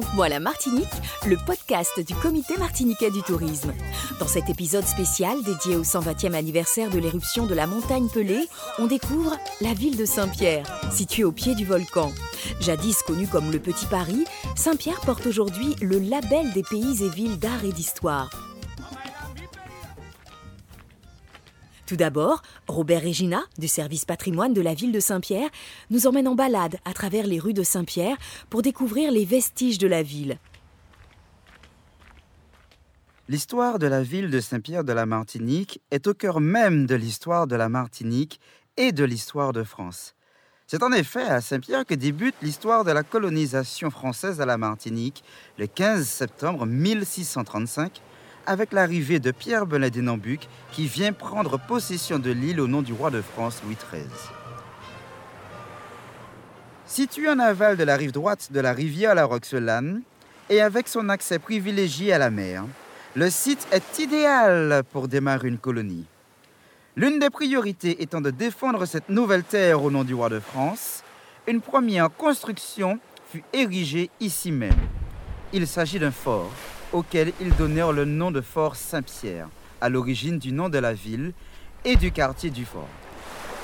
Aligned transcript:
Raconte-moi 0.00 0.30
la 0.30 0.40
Martinique, 0.40 0.88
le 1.26 1.36
podcast 1.36 2.00
du 2.00 2.14
comité 2.14 2.56
martiniquais 2.56 3.10
du 3.10 3.20
tourisme. 3.22 3.74
Dans 4.18 4.26
cet 4.26 4.48
épisode 4.48 4.86
spécial 4.86 5.42
dédié 5.42 5.76
au 5.76 5.82
120e 5.82 6.32
anniversaire 6.32 6.88
de 6.88 6.98
l'éruption 6.98 7.44
de 7.44 7.54
la 7.54 7.66
montagne 7.66 8.08
Pelée, 8.08 8.46
on 8.78 8.86
découvre 8.86 9.36
la 9.60 9.74
ville 9.74 9.98
de 9.98 10.06
Saint-Pierre, 10.06 10.64
située 10.90 11.24
au 11.24 11.32
pied 11.32 11.54
du 11.54 11.66
volcan. 11.66 12.12
Jadis 12.60 13.02
connue 13.06 13.26
comme 13.26 13.52
le 13.52 13.58
Petit 13.58 13.86
Paris, 13.86 14.24
Saint-Pierre 14.56 15.00
porte 15.00 15.26
aujourd'hui 15.26 15.76
le 15.82 15.98
label 15.98 16.50
des 16.54 16.62
pays 16.62 17.04
et 17.04 17.10
villes 17.10 17.38
d'art 17.38 17.64
et 17.64 17.72
d'histoire. 17.72 18.49
Tout 21.90 21.96
d'abord, 21.96 22.42
Robert 22.68 23.02
Regina, 23.02 23.42
du 23.58 23.66
service 23.66 24.04
patrimoine 24.04 24.54
de 24.54 24.60
la 24.60 24.74
ville 24.74 24.92
de 24.92 25.00
Saint-Pierre, 25.00 25.50
nous 25.90 26.06
emmène 26.06 26.28
en 26.28 26.36
balade 26.36 26.76
à 26.84 26.92
travers 26.92 27.26
les 27.26 27.40
rues 27.40 27.52
de 27.52 27.64
Saint-Pierre 27.64 28.16
pour 28.48 28.62
découvrir 28.62 29.10
les 29.10 29.24
vestiges 29.24 29.78
de 29.78 29.88
la 29.88 30.04
ville. 30.04 30.38
L'histoire 33.28 33.80
de 33.80 33.88
la 33.88 34.04
ville 34.04 34.30
de 34.30 34.38
Saint-Pierre 34.38 34.84
de 34.84 34.92
la 34.92 35.04
Martinique 35.04 35.80
est 35.90 36.06
au 36.06 36.14
cœur 36.14 36.38
même 36.38 36.86
de 36.86 36.94
l'histoire 36.94 37.48
de 37.48 37.56
la 37.56 37.68
Martinique 37.68 38.38
et 38.76 38.92
de 38.92 39.02
l'histoire 39.02 39.52
de 39.52 39.64
France. 39.64 40.14
C'est 40.68 40.84
en 40.84 40.92
effet 40.92 41.24
à 41.24 41.40
Saint-Pierre 41.40 41.84
que 41.84 41.94
débute 41.94 42.36
l'histoire 42.40 42.84
de 42.84 42.92
la 42.92 43.02
colonisation 43.02 43.90
française 43.90 44.40
à 44.40 44.46
la 44.46 44.58
Martinique 44.58 45.24
le 45.58 45.66
15 45.66 46.06
septembre 46.06 46.66
1635 46.66 48.00
avec 48.46 48.72
l'arrivée 48.72 49.20
de 49.20 49.30
Pierre 49.30 49.66
Belin 49.66 49.90
qui 50.72 50.86
vient 50.86 51.12
prendre 51.12 51.58
possession 51.58 52.18
de 52.18 52.30
l'île 52.30 52.60
au 52.60 52.66
nom 52.66 52.82
du 52.82 52.92
roi 52.92 53.10
de 53.10 53.22
France 53.22 53.60
Louis 53.64 53.76
XIII. 53.76 54.04
Situé 56.86 57.28
en 57.28 57.38
aval 57.38 57.76
de 57.76 57.84
la 57.84 57.96
rive 57.96 58.12
droite 58.12 58.50
de 58.52 58.60
la 58.60 58.72
rivière 58.72 59.14
La 59.14 59.24
Roxelane 59.24 60.02
et 60.48 60.60
avec 60.60 60.88
son 60.88 61.08
accès 61.08 61.38
privilégié 61.38 62.12
à 62.12 62.18
la 62.18 62.30
mer, 62.30 62.64
le 63.14 63.30
site 63.30 63.66
est 63.70 63.98
idéal 63.98 64.82
pour 64.92 65.08
démarrer 65.08 65.48
une 65.48 65.58
colonie. 65.58 66.06
L'une 66.96 67.18
des 67.18 67.30
priorités 67.30 68.02
étant 68.02 68.20
de 68.20 68.30
défendre 68.30 68.86
cette 68.86 69.08
nouvelle 69.08 69.44
terre 69.44 69.82
au 69.82 69.90
nom 69.90 70.04
du 70.04 70.14
roi 70.14 70.28
de 70.28 70.40
France, 70.40 71.02
une 71.46 71.60
première 71.60 72.10
construction 72.10 72.98
fut 73.30 73.44
érigée 73.52 74.10
ici 74.20 74.50
même. 74.50 74.74
Il 75.52 75.66
s'agit 75.66 75.98
d'un 75.98 76.10
fort 76.10 76.50
auquel 76.92 77.32
ils 77.40 77.54
donnèrent 77.56 77.92
le 77.92 78.04
nom 78.04 78.30
de 78.30 78.40
Fort 78.40 78.76
Saint-Pierre, 78.76 79.48
à 79.80 79.88
l'origine 79.88 80.38
du 80.38 80.52
nom 80.52 80.68
de 80.68 80.78
la 80.78 80.92
ville 80.92 81.32
et 81.84 81.96
du 81.96 82.12
quartier 82.12 82.50
du 82.50 82.64
fort. 82.64 82.88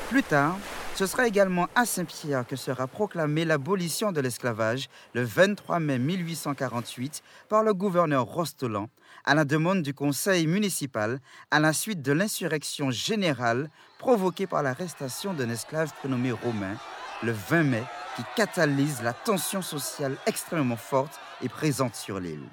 Plus 0.09 0.23
tard, 0.23 0.57
ce 0.95 1.05
sera 1.07 1.27
également 1.27 1.69
à 1.75 1.85
Saint-Pierre 1.85 2.47
que 2.47 2.57
sera 2.57 2.87
proclamée 2.87 3.45
l'abolition 3.45 4.13
de 4.13 4.21
l'esclavage 4.23 4.89
le 5.13 5.23
23 5.23 5.79
mai 5.79 5.99
1848 5.99 7.23
par 7.51 7.63
le 7.63 7.75
gouverneur 7.75 8.25
Rostolan 8.25 8.89
à 9.27 9.35
la 9.35 9.45
demande 9.45 9.83
du 9.83 9.93
conseil 9.93 10.47
municipal 10.47 11.21
à 11.51 11.61
la 11.61 11.75
suite 11.75 12.01
de 12.01 12.13
l'insurrection 12.13 12.91
générale 12.91 13.69
provoquée 13.99 14.47
par 14.47 14.63
l'arrestation 14.63 15.35
d'un 15.35 15.51
esclave 15.51 15.93
prénommé 15.99 16.33
Romain 16.33 16.77
le 17.23 17.33
20 17.33 17.62
mai 17.65 17.83
qui 18.17 18.23
catalyse 18.34 19.03
la 19.03 19.12
tension 19.12 19.61
sociale 19.61 20.17
extrêmement 20.27 20.77
forte 20.77 21.21
et 21.43 21.50
présente 21.50 21.95
sur 21.95 22.21
l'île. 22.21 22.49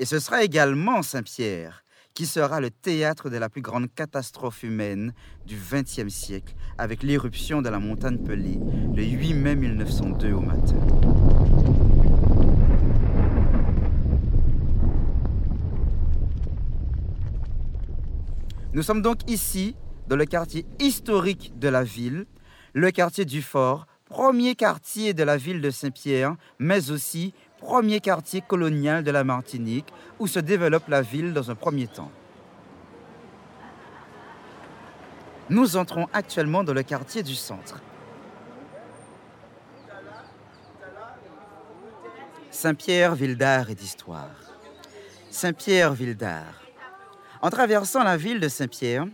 Et 0.00 0.06
ce 0.06 0.18
sera 0.18 0.42
également 0.42 1.02
Saint-Pierre 1.02 1.84
qui 2.14 2.26
sera 2.26 2.60
le 2.60 2.70
théâtre 2.70 3.28
de 3.28 3.36
la 3.36 3.48
plus 3.48 3.60
grande 3.60 3.92
catastrophe 3.92 4.62
humaine 4.62 5.12
du 5.46 5.56
XXe 5.56 6.08
siècle 6.08 6.54
avec 6.78 7.02
l'éruption 7.02 7.60
de 7.60 7.68
la 7.68 7.80
montagne 7.80 8.18
Pelée 8.18 8.60
le 8.94 9.02
8 9.02 9.34
mai 9.34 9.56
1902 9.56 10.32
au 10.32 10.40
matin. 10.40 10.76
Nous 18.72 18.82
sommes 18.82 19.02
donc 19.02 19.28
ici 19.28 19.76
dans 20.08 20.16
le 20.16 20.24
quartier 20.24 20.66
historique 20.80 21.52
de 21.58 21.68
la 21.68 21.82
ville, 21.82 22.26
le 22.74 22.90
quartier 22.92 23.24
du 23.24 23.42
Fort, 23.42 23.86
premier 24.04 24.54
quartier 24.54 25.14
de 25.14 25.22
la 25.24 25.36
ville 25.36 25.60
de 25.60 25.70
Saint-Pierre, 25.70 26.36
mais 26.58 26.90
aussi 26.90 27.34
premier 27.64 28.00
quartier 28.00 28.42
colonial 28.42 29.02
de 29.02 29.10
la 29.10 29.24
Martinique 29.24 29.88
où 30.18 30.26
se 30.26 30.38
développe 30.38 30.86
la 30.88 31.00
ville 31.00 31.32
dans 31.32 31.50
un 31.50 31.54
premier 31.54 31.86
temps. 31.86 32.10
Nous 35.48 35.76
entrons 35.76 36.06
actuellement 36.12 36.62
dans 36.62 36.74
le 36.74 36.82
quartier 36.82 37.22
du 37.22 37.34
centre. 37.34 37.80
Saint-Pierre, 42.50 43.14
ville 43.14 43.36
d'art 43.36 43.70
et 43.70 43.74
d'histoire. 43.74 44.36
Saint-Pierre, 45.30 45.94
ville 45.94 46.16
d'art. 46.16 46.62
En 47.40 47.48
traversant 47.48 48.04
la 48.04 48.16
ville 48.16 48.40
de 48.40 48.48
Saint-Pierre, 48.48 49.06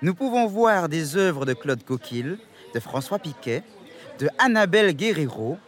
nous 0.00 0.14
pouvons 0.14 0.46
voir 0.46 0.88
des 0.88 1.16
œuvres 1.16 1.44
de 1.44 1.52
Claude 1.52 1.84
Coquille, 1.84 2.38
de 2.74 2.80
François 2.80 3.18
Piquet, 3.18 3.62
de 4.18 4.28
Annabelle 4.38 4.92
Guerrero, 4.92 5.58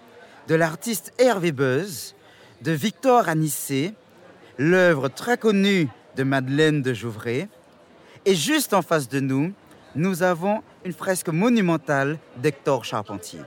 de 0.49 0.55
l'artiste 0.55 1.12
Hervé 1.19 1.53
Buzz, 1.53 2.15
de 2.60 2.72
Victor 2.72 3.28
Anissé, 3.28 3.94
l'œuvre 4.59 5.09
très 5.09 5.38
connue 5.38 5.88
de 6.16 6.22
Madeleine 6.22 6.82
de 6.82 6.93
Jouvray. 6.93 7.48
Et 8.26 8.34
juste 8.34 8.75
en 8.75 8.82
face 8.82 9.09
de 9.09 9.21
nous, 9.21 9.53
nous 9.94 10.22
avons 10.22 10.62
une 10.84 10.93
fresque 10.93 11.28
monumentale 11.28 12.19
d'Hector 12.37 12.84
Charpentier. 12.84 13.41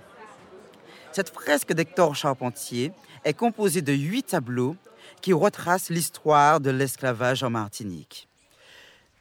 Cette 1.11 1.29
fresque 1.29 1.73
d'Hector 1.73 2.15
Charpentier 2.15 2.91
est 3.23 3.33
composée 3.33 3.81
de 3.81 3.93
huit 3.93 4.23
tableaux 4.23 4.75
qui 5.21 5.31
retracent 5.31 5.89
l'histoire 5.89 6.59
de 6.59 6.71
l'esclavage 6.71 7.43
en 7.43 7.51
Martinique. 7.51 8.27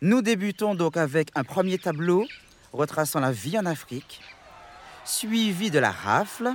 Nous 0.00 0.22
débutons 0.22 0.75
donc 0.75 0.97
avec 0.97 1.28
un 1.34 1.44
premier 1.44 1.78
tableau 1.78 2.26
retraçant 2.72 3.20
la 3.20 3.31
vie 3.31 3.58
en 3.58 3.66
Afrique, 3.66 4.20
suivi 5.04 5.70
de 5.70 5.78
la 5.78 5.91
rafle, 5.91 6.54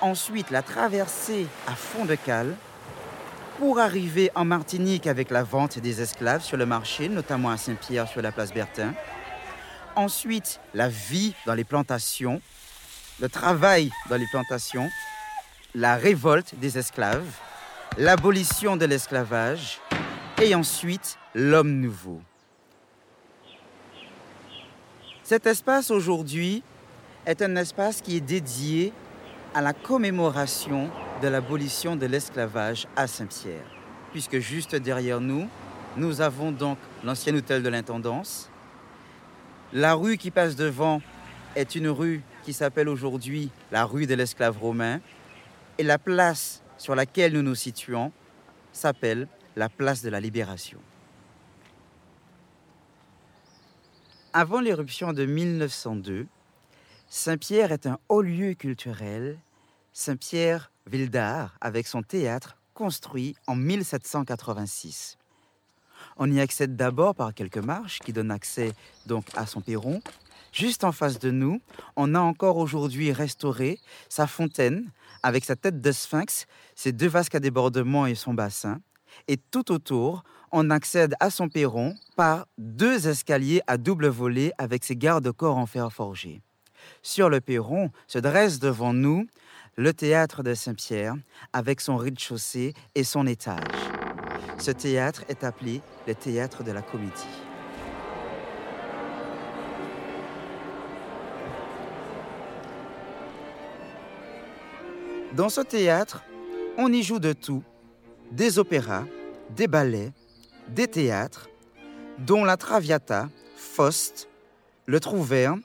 ensuite 0.00 0.50
la 0.50 0.62
traversée 0.62 1.46
à 1.66 1.74
fond 1.74 2.04
de 2.04 2.14
cale 2.14 2.54
pour 3.58 3.78
arriver 3.78 4.30
en 4.34 4.44
Martinique 4.44 5.06
avec 5.06 5.30
la 5.30 5.42
vente 5.42 5.78
des 5.78 6.00
esclaves 6.00 6.42
sur 6.42 6.56
le 6.56 6.66
marché, 6.66 7.08
notamment 7.08 7.50
à 7.50 7.56
Saint-Pierre 7.56 8.08
sur 8.08 8.20
la 8.20 8.32
place 8.32 8.52
Bertin. 8.52 8.94
Ensuite, 9.96 10.60
la 10.74 10.88
vie 10.88 11.34
dans 11.46 11.54
les 11.54 11.64
plantations, 11.64 12.40
le 13.20 13.28
travail 13.28 13.90
dans 14.08 14.16
les 14.16 14.26
plantations, 14.26 14.90
la 15.74 15.96
révolte 15.96 16.54
des 16.56 16.78
esclaves, 16.78 17.30
l'abolition 17.96 18.76
de 18.76 18.86
l'esclavage 18.86 19.80
et 20.42 20.54
ensuite 20.54 21.16
l'homme 21.34 21.80
nouveau. 21.80 22.20
Cet 25.22 25.46
espace 25.46 25.90
aujourd'hui 25.90 26.62
est 27.24 27.40
un 27.40 27.56
espace 27.56 28.02
qui 28.02 28.16
est 28.16 28.20
dédié 28.20 28.92
à 29.54 29.62
la 29.62 29.72
commémoration 29.72 30.90
de 31.22 31.28
l'abolition 31.28 31.94
de 31.94 32.06
l'esclavage 32.06 32.88
à 32.96 33.06
Saint-Pierre, 33.06 33.64
puisque 34.10 34.40
juste 34.40 34.74
derrière 34.74 35.20
nous, 35.20 35.48
nous 35.96 36.20
avons 36.20 36.50
donc 36.50 36.76
l'ancien 37.04 37.34
hôtel 37.36 37.62
de 37.62 37.68
l'intendance. 37.68 38.50
La 39.72 39.94
rue 39.94 40.16
qui 40.16 40.32
passe 40.32 40.56
devant 40.56 41.00
est 41.54 41.76
une 41.76 41.88
rue 41.88 42.22
qui 42.42 42.52
s'appelle 42.52 42.88
aujourd'hui 42.88 43.50
la 43.70 43.84
rue 43.84 44.06
de 44.06 44.14
l'esclave 44.14 44.58
romain, 44.58 45.00
et 45.78 45.82
la 45.82 45.98
place 45.98 46.62
sur 46.76 46.94
laquelle 46.94 47.32
nous 47.32 47.42
nous 47.42 47.54
situons 47.54 48.12
s'appelle 48.72 49.28
la 49.56 49.68
place 49.68 50.02
de 50.02 50.08
la 50.10 50.20
libération. 50.20 50.78
Avant 54.32 54.60
l'éruption 54.60 55.12
de 55.12 55.24
1902, 55.24 56.26
Saint-Pierre 57.16 57.70
est 57.70 57.86
un 57.86 58.00
haut 58.08 58.22
lieu 58.22 58.54
culturel. 58.54 59.38
Saint-Pierre, 59.92 60.72
ville 60.88 61.10
d'art, 61.10 61.56
avec 61.60 61.86
son 61.86 62.02
théâtre 62.02 62.56
construit 62.74 63.36
en 63.46 63.54
1786. 63.54 65.16
On 66.16 66.28
y 66.28 66.40
accède 66.40 66.74
d'abord 66.74 67.14
par 67.14 67.32
quelques 67.32 67.58
marches 67.58 68.00
qui 68.00 68.12
donnent 68.12 68.32
accès 68.32 68.72
donc 69.06 69.26
à 69.36 69.46
son 69.46 69.60
perron. 69.60 70.02
Juste 70.50 70.82
en 70.82 70.90
face 70.90 71.20
de 71.20 71.30
nous, 71.30 71.60
on 71.94 72.16
a 72.16 72.20
encore 72.20 72.56
aujourd'hui 72.56 73.12
restauré 73.12 73.78
sa 74.08 74.26
fontaine 74.26 74.90
avec 75.22 75.44
sa 75.44 75.54
tête 75.54 75.80
de 75.80 75.92
sphinx, 75.92 76.48
ses 76.74 76.90
deux 76.90 77.08
vasques 77.08 77.36
à 77.36 77.40
débordement 77.40 78.06
et 78.06 78.16
son 78.16 78.34
bassin. 78.34 78.80
et 79.28 79.36
tout 79.36 79.70
autour, 79.70 80.24
on 80.50 80.68
accède 80.68 81.14
à 81.20 81.30
son 81.30 81.48
perron 81.48 81.94
par 82.16 82.48
deux 82.58 83.06
escaliers 83.06 83.62
à 83.68 83.76
double 83.76 84.08
volée 84.08 84.50
avec 84.58 84.82
ses 84.82 84.96
garde-corps 84.96 85.56
en 85.56 85.66
fer 85.66 85.92
forgé. 85.92 86.42
Sur 87.02 87.28
le 87.28 87.40
perron 87.40 87.90
se 88.06 88.18
dresse 88.18 88.58
devant 88.58 88.92
nous 88.92 89.26
le 89.76 89.92
théâtre 89.92 90.42
de 90.42 90.54
Saint-Pierre 90.54 91.14
avec 91.52 91.80
son 91.80 91.96
rez-de-chaussée 91.96 92.74
et 92.94 93.04
son 93.04 93.26
étage. 93.26 93.58
Ce 94.58 94.70
théâtre 94.70 95.24
est 95.28 95.44
appelé 95.44 95.82
le 96.06 96.14
théâtre 96.14 96.62
de 96.62 96.72
la 96.72 96.82
comédie. 96.82 97.12
Dans 105.34 105.48
ce 105.48 105.60
théâtre, 105.62 106.22
on 106.78 106.92
y 106.92 107.02
joue 107.02 107.18
de 107.18 107.32
tout, 107.32 107.64
des 108.30 108.60
opéras, 108.60 109.04
des 109.50 109.66
ballets, 109.66 110.12
des 110.68 110.86
théâtres, 110.86 111.48
dont 112.18 112.44
la 112.44 112.56
Traviata, 112.56 113.28
Faust, 113.56 114.28
le 114.86 115.00
Trouvert 115.00 115.56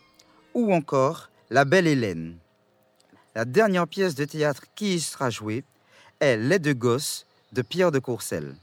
ou 0.53 0.73
encore 0.73 1.29
La 1.49 1.65
Belle 1.65 1.87
Hélène. 1.87 2.37
La 3.35 3.45
dernière 3.45 3.87
pièce 3.87 4.15
de 4.15 4.25
théâtre 4.25 4.63
qui 4.75 4.95
y 4.95 4.99
sera 4.99 5.29
jouée 5.29 5.63
est 6.19 6.37
Les 6.37 6.59
deux 6.59 6.73
gosses 6.73 7.25
de 7.53 7.61
Pierre 7.61 7.91
de 7.91 7.99
Courcelles. 7.99 8.55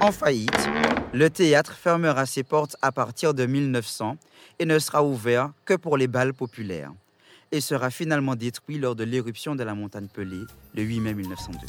En 0.00 0.12
faillite, 0.12 0.68
le 1.12 1.28
théâtre 1.28 1.72
fermera 1.72 2.24
ses 2.26 2.44
portes 2.44 2.76
à 2.82 2.92
partir 2.92 3.34
de 3.34 3.46
1900 3.46 4.16
et 4.58 4.64
ne 4.64 4.78
sera 4.78 5.02
ouvert 5.02 5.50
que 5.64 5.74
pour 5.74 5.96
les 5.96 6.06
balles 6.06 6.34
populaires 6.34 6.92
et 7.50 7.60
sera 7.60 7.90
finalement 7.90 8.36
détruit 8.36 8.78
lors 8.78 8.94
de 8.94 9.04
l'éruption 9.04 9.56
de 9.56 9.64
la 9.64 9.74
montagne 9.74 10.06
Pelée 10.06 10.44
le 10.74 10.82
8 10.82 11.00
mai 11.00 11.14
1902. 11.14 11.66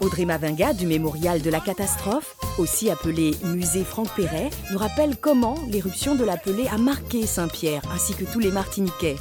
Audrey 0.00 0.24
Mavinga 0.24 0.72
du 0.72 0.86
Mémorial 0.86 1.42
de 1.42 1.50
la 1.50 1.60
catastrophe, 1.60 2.36
aussi 2.58 2.90
appelé 2.90 3.32
Musée 3.44 3.84
Franck 3.84 4.14
Perret, 4.14 4.50
nous 4.70 4.78
rappelle 4.78 5.16
comment 5.16 5.56
l'éruption 5.70 6.14
de 6.14 6.24
la 6.24 6.34
a 6.70 6.78
marqué 6.78 7.26
Saint-Pierre 7.26 7.82
ainsi 7.92 8.14
que 8.14 8.24
tous 8.24 8.38
les 8.38 8.50
Martiniquais. 8.50 9.16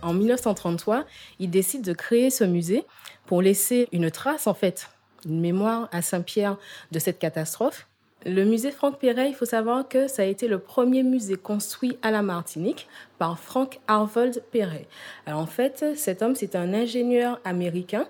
En 0.00 0.14
1933, 0.14 1.04
il 1.38 1.50
décide 1.50 1.82
de 1.82 1.92
créer 1.92 2.30
ce 2.30 2.44
musée 2.44 2.84
pour 3.26 3.42
laisser 3.42 3.88
une 3.92 4.10
trace, 4.10 4.46
en 4.46 4.54
fait, 4.54 4.88
une 5.26 5.40
mémoire 5.40 5.88
à 5.92 6.02
Saint-Pierre 6.02 6.56
de 6.92 6.98
cette 6.98 7.18
catastrophe. 7.18 7.86
Le 8.24 8.44
musée 8.44 8.70
Franck 8.70 8.98
Perret, 8.98 9.28
il 9.28 9.34
faut 9.34 9.44
savoir 9.44 9.86
que 9.86 10.08
ça 10.08 10.22
a 10.22 10.26
été 10.26 10.48
le 10.48 10.58
premier 10.58 11.02
musée 11.02 11.36
construit 11.36 11.98
à 12.02 12.10
la 12.10 12.22
Martinique 12.22 12.88
par 13.18 13.38
Frank 13.38 13.80
Arvold 13.86 14.42
Perret. 14.50 14.86
Alors 15.26 15.40
en 15.40 15.46
fait, 15.46 15.84
cet 15.96 16.22
homme, 16.22 16.34
c'est 16.34 16.56
un 16.56 16.72
ingénieur 16.74 17.40
américain 17.44 18.06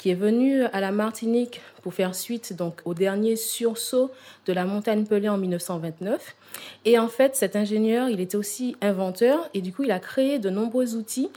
qui 0.00 0.08
est 0.08 0.14
venu 0.14 0.62
à 0.62 0.80
la 0.80 0.92
Martinique 0.92 1.60
pour 1.82 1.92
faire 1.92 2.14
suite 2.14 2.56
donc 2.56 2.80
au 2.86 2.94
dernier 2.94 3.36
sursaut 3.36 4.10
de 4.46 4.54
la 4.54 4.64
montagne 4.64 5.04
Pelée 5.04 5.28
en 5.28 5.36
1929. 5.36 6.36
Et 6.86 6.98
en 6.98 7.08
fait, 7.08 7.36
cet 7.36 7.54
ingénieur, 7.54 8.08
il 8.08 8.18
était 8.18 8.38
aussi 8.38 8.76
inventeur 8.80 9.50
et 9.52 9.60
du 9.60 9.74
coup, 9.74 9.82
il 9.82 9.90
a 9.90 9.98
créé 9.98 10.38
de 10.38 10.48
nombreux 10.48 10.96
outils 10.96 11.28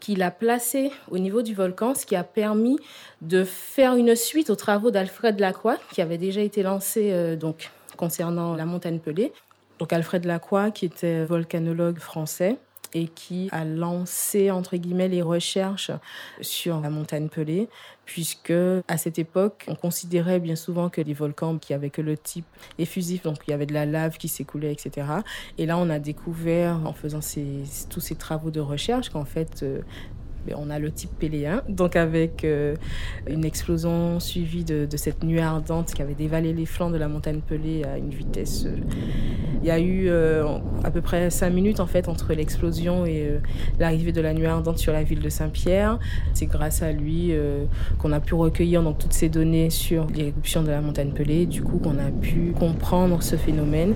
qu'il 0.00 0.22
a 0.22 0.30
placés 0.30 0.92
au 1.10 1.16
niveau 1.16 1.40
du 1.40 1.54
volcan, 1.54 1.94
ce 1.94 2.04
qui 2.04 2.14
a 2.14 2.22
permis 2.22 2.78
de 3.22 3.42
faire 3.42 3.94
une 3.94 4.14
suite 4.14 4.50
aux 4.50 4.56
travaux 4.56 4.90
d'Alfred 4.90 5.40
Lacroix, 5.40 5.78
qui 5.94 6.02
avait 6.02 6.18
déjà 6.18 6.42
été 6.42 6.62
lancé 6.62 7.12
euh, 7.12 7.36
donc 7.36 7.70
concernant 7.96 8.54
la 8.54 8.66
montagne 8.66 8.98
Pelée. 8.98 9.32
Donc 9.78 9.94
Alfred 9.94 10.26
Lacroix, 10.26 10.70
qui 10.70 10.84
était 10.84 11.24
volcanologue 11.24 11.98
français, 11.98 12.58
et 12.94 13.06
qui 13.06 13.48
a 13.52 13.64
lancé 13.64 14.50
entre 14.50 14.76
guillemets 14.76 15.08
les 15.08 15.22
recherches 15.22 15.90
sur 16.40 16.80
la 16.80 16.90
montagne 16.90 17.28
Pelée, 17.28 17.68
puisque 18.10 18.52
à 18.88 18.96
cette 18.96 19.20
époque, 19.20 19.64
on 19.68 19.76
considérait 19.76 20.40
bien 20.40 20.56
souvent 20.56 20.88
que 20.88 21.00
les 21.00 21.14
volcans 21.14 21.58
qui 21.58 21.74
avaient 21.74 21.90
que 21.90 22.02
le 22.02 22.16
type 22.16 22.44
effusif, 22.76 23.22
donc 23.22 23.36
il 23.46 23.52
y 23.52 23.54
avait 23.54 23.66
de 23.66 23.72
la 23.72 23.86
lave 23.86 24.18
qui 24.18 24.26
s'écoulait, 24.26 24.72
etc. 24.72 25.06
Et 25.58 25.66
là, 25.66 25.78
on 25.78 25.88
a 25.90 26.00
découvert 26.00 26.80
en 26.84 26.92
faisant 26.92 27.20
ces, 27.20 27.62
tous 27.88 28.00
ces 28.00 28.16
travaux 28.16 28.50
de 28.50 28.58
recherche 28.58 29.10
qu'en 29.10 29.24
fait, 29.24 29.62
euh, 29.62 29.82
on 30.56 30.70
a 30.70 30.78
le 30.78 30.90
type 30.90 31.10
péléen, 31.18 31.62
donc 31.68 31.96
avec 31.96 32.44
euh, 32.44 32.74
une 33.28 33.44
explosion 33.44 34.20
suivie 34.20 34.64
de, 34.64 34.86
cette 34.96 35.22
nuée 35.24 35.40
ardente 35.40 35.92
qui 35.94 36.02
avait 36.02 36.14
dévalé 36.14 36.52
les 36.52 36.66
flancs 36.66 36.90
de 36.90 36.98
la 36.98 37.08
montagne 37.08 37.40
Pelée 37.46 37.84
à 37.84 37.96
une 37.96 38.10
vitesse. 38.10 38.64
Euh, 38.66 38.76
il 39.62 39.66
y 39.66 39.70
a 39.70 39.78
eu 39.78 40.08
euh, 40.08 40.58
à 40.84 40.90
peu 40.90 41.00
près 41.00 41.30
cinq 41.30 41.50
minutes 41.50 41.80
en 41.80 41.86
fait 41.86 42.08
entre 42.08 42.32
l'explosion 42.32 43.04
et 43.04 43.38
l'arrivée 43.78 44.12
de 44.12 44.20
la 44.20 44.32
nuée 44.32 44.46
ardente 44.46 44.78
sur 44.78 44.92
la 44.92 45.02
ville 45.02 45.20
de 45.20 45.28
Saint-Pierre. 45.28 45.98
C'est 46.32 46.46
grâce 46.46 46.82
à 46.82 46.92
lui 46.92 47.32
qu'on 47.98 48.12
a 48.12 48.20
pu 48.20 48.34
recueillir 48.34 48.82
donc 48.82 48.98
toutes 48.98 49.12
ces 49.12 49.28
données 49.28 49.68
sur 49.68 50.06
l'éruption 50.06 50.62
de 50.62 50.70
la 50.70 50.80
montagne 50.80 51.10
Pelée, 51.10 51.44
du 51.44 51.62
coup 51.62 51.78
qu'on 51.78 51.98
a 51.98 52.10
pu 52.10 52.54
comprendre 52.58 53.22
ce 53.22 53.36
phénomène 53.36 53.94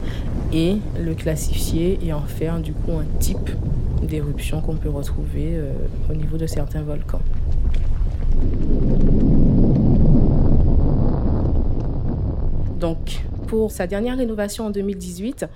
et 0.52 0.76
le 1.02 1.14
classifier 1.14 1.99
et 2.02 2.12
en 2.12 2.23
faire 2.23 2.61
du 2.61 2.75
coup 2.75 2.93
un 2.93 3.19
type 3.19 3.50
d'éruption 4.02 4.61
qu'on 4.61 4.76
peut 4.76 4.90
retrouver 4.90 5.58
au 6.11 6.14
niveau 6.14 6.33
de 6.38 6.46
certains 6.46 6.82
volcans. 6.82 7.20
Donc, 12.78 13.22
pour 13.46 13.70
sa 13.70 13.86
dernière 13.86 14.19
rénovation 14.19 14.66
en 14.66 14.70
2018, 14.70 15.46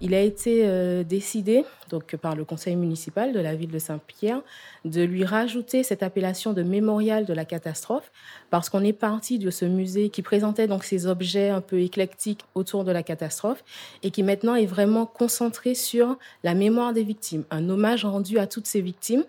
il 0.00 0.14
a 0.14 0.20
été 0.20 0.62
euh, 0.64 1.04
décidé 1.04 1.64
donc 1.88 2.16
par 2.16 2.36
le 2.36 2.44
conseil 2.44 2.76
municipal 2.76 3.32
de 3.32 3.40
la 3.40 3.54
ville 3.54 3.70
de 3.70 3.78
Saint-Pierre 3.78 4.42
de 4.84 5.02
lui 5.02 5.24
rajouter 5.24 5.82
cette 5.82 6.02
appellation 6.02 6.52
de 6.52 6.62
mémorial 6.62 7.24
de 7.24 7.32
la 7.32 7.44
catastrophe 7.44 8.10
parce 8.50 8.68
qu'on 8.68 8.84
est 8.84 8.92
parti 8.92 9.38
de 9.38 9.50
ce 9.50 9.64
musée 9.64 10.10
qui 10.10 10.20
présentait 10.20 10.66
donc 10.66 10.84
ces 10.84 11.06
objets 11.06 11.48
un 11.48 11.60
peu 11.62 11.80
éclectiques 11.80 12.44
autour 12.54 12.84
de 12.84 12.92
la 12.92 13.02
catastrophe 13.02 13.64
et 14.02 14.10
qui 14.10 14.22
maintenant 14.22 14.54
est 14.54 14.66
vraiment 14.66 15.06
concentré 15.06 15.74
sur 15.74 16.18
la 16.44 16.54
mémoire 16.54 16.92
des 16.92 17.02
victimes, 17.02 17.44
un 17.50 17.68
hommage 17.70 18.04
rendu 18.04 18.38
à 18.38 18.46
toutes 18.46 18.66
ces 18.66 18.82
victimes 18.82 19.24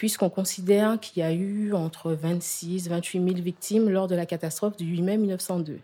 puisqu'on 0.00 0.30
considère 0.30 0.98
qu'il 0.98 1.22
y 1.22 1.26
a 1.26 1.30
eu 1.30 1.74
entre 1.74 2.12
26 2.12 2.86
et 2.86 2.88
28 2.88 3.22
000 3.22 3.42
victimes 3.42 3.90
lors 3.90 4.08
de 4.08 4.14
la 4.14 4.24
catastrophe 4.24 4.74
du 4.78 4.86
8 4.86 5.02
mai 5.02 5.18
1902. 5.18 5.78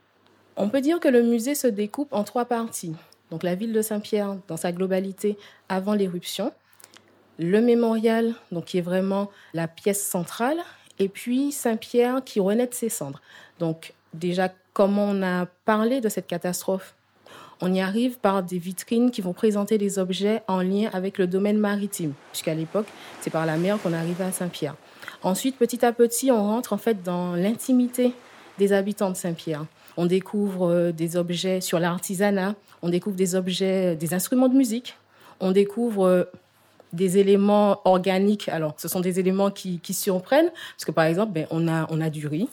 On 0.56 0.70
peut 0.70 0.80
dire 0.80 1.00
que 1.00 1.08
le 1.08 1.22
musée 1.22 1.54
se 1.54 1.66
découpe 1.66 2.14
en 2.14 2.24
trois 2.24 2.46
parties. 2.46 2.94
Donc 3.30 3.42
la 3.42 3.54
ville 3.54 3.74
de 3.74 3.82
Saint-Pierre 3.82 4.38
dans 4.48 4.56
sa 4.56 4.72
globalité 4.72 5.36
avant 5.68 5.92
l'éruption, 5.92 6.54
le 7.38 7.60
mémorial, 7.60 8.32
donc 8.52 8.64
qui 8.64 8.78
est 8.78 8.80
vraiment 8.80 9.30
la 9.52 9.68
pièce 9.68 10.02
centrale, 10.02 10.60
et 10.98 11.10
puis 11.10 11.52
Saint-Pierre 11.52 12.24
qui 12.24 12.40
renaît 12.40 12.69
de 12.69 12.72
ses 12.72 12.88
cendres. 12.88 13.20
Donc 13.58 13.93
déjà, 14.14 14.50
comment 14.72 15.10
on 15.10 15.22
a 15.22 15.44
parlé 15.67 16.00
de 16.00 16.08
cette 16.08 16.26
catastrophe 16.26 16.95
on 17.60 17.72
y 17.72 17.81
arrive 17.81 18.19
par 18.19 18.43
des 18.43 18.58
vitrines 18.58 19.10
qui 19.10 19.22
vont 19.22 19.32
présenter 19.32 19.79
des 19.79 19.98
objets 19.98 20.43
en 20.46 20.60
lien 20.60 20.91
avec 20.93 21.19
le 21.19 21.27
domaine 21.27 21.58
maritime, 21.58 22.13
puisqu'à 22.32 22.55
l'époque, 22.55 22.86
c'est 23.20 23.31
par 23.31 23.46
la 23.46 23.56
mer 23.56 23.79
qu'on 23.82 23.93
arrivait 23.93 24.25
à 24.25 24.32
Saint-Pierre. 24.32 24.75
Ensuite, 25.22 25.56
petit 25.56 25.84
à 25.84 25.93
petit, 25.93 26.31
on 26.31 26.43
rentre 26.43 26.72
en 26.72 26.79
fait 26.79 27.03
dans 27.03 27.34
l'intimité 27.34 28.13
des 28.58 28.72
habitants 28.72 29.10
de 29.10 29.17
Saint-Pierre. 29.17 29.65
On 29.96 30.06
découvre 30.06 30.69
euh, 30.69 30.93
des 30.93 31.17
objets 31.17 31.60
sur 31.60 31.79
l'artisanat, 31.79 32.55
on 32.82 32.91
découvre 32.91 33.17
des 33.17 33.34
objets, 33.34 33.94
euh, 33.94 33.96
des 33.96 34.13
instruments 34.13 34.48
de 34.48 34.55
musique, 34.55 34.96
on 35.41 35.53
découvre 35.53 36.06
euh, 36.06 36.25
des 36.93 37.19
éléments 37.19 37.81
organiques. 37.84 38.48
Alors, 38.48 38.75
ce 38.77 38.89
sont 38.89 39.01
des 39.01 39.19
éléments 39.19 39.51
qui, 39.51 39.81
surprennent, 39.93 40.51
parce 40.75 40.84
que 40.84 40.93
par 40.93 41.05
exemple, 41.05 41.32
ben, 41.32 41.46
on, 41.51 41.67
a, 41.69 41.86
on 41.91 42.01
a 42.01 42.10
du 42.10 42.27
riz, 42.27 42.48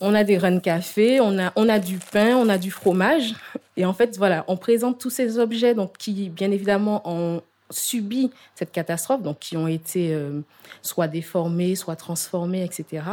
on 0.00 0.14
a 0.14 0.24
des 0.24 0.36
grains 0.36 0.52
de 0.52 0.60
café, 0.60 1.20
on 1.20 1.38
a, 1.38 1.52
on 1.56 1.68
a 1.68 1.78
du 1.78 1.98
pain, 1.98 2.36
on 2.36 2.48
a 2.48 2.58
du 2.58 2.70
fromage. 2.70 3.34
Et 3.76 3.84
en 3.84 3.92
fait, 3.92 4.16
voilà, 4.16 4.44
on 4.48 4.56
présente 4.56 4.98
tous 4.98 5.10
ces 5.10 5.38
objets 5.38 5.74
donc, 5.74 5.96
qui, 5.98 6.28
bien 6.28 6.50
évidemment, 6.50 7.02
ont 7.04 7.42
subi 7.70 8.30
cette 8.54 8.72
catastrophe, 8.72 9.22
donc 9.22 9.38
qui 9.40 9.56
ont 9.56 9.68
été 9.68 10.14
euh, 10.14 10.40
soit 10.82 11.08
déformés, 11.08 11.74
soit 11.74 11.96
transformés, 11.96 12.64
etc. 12.64 13.04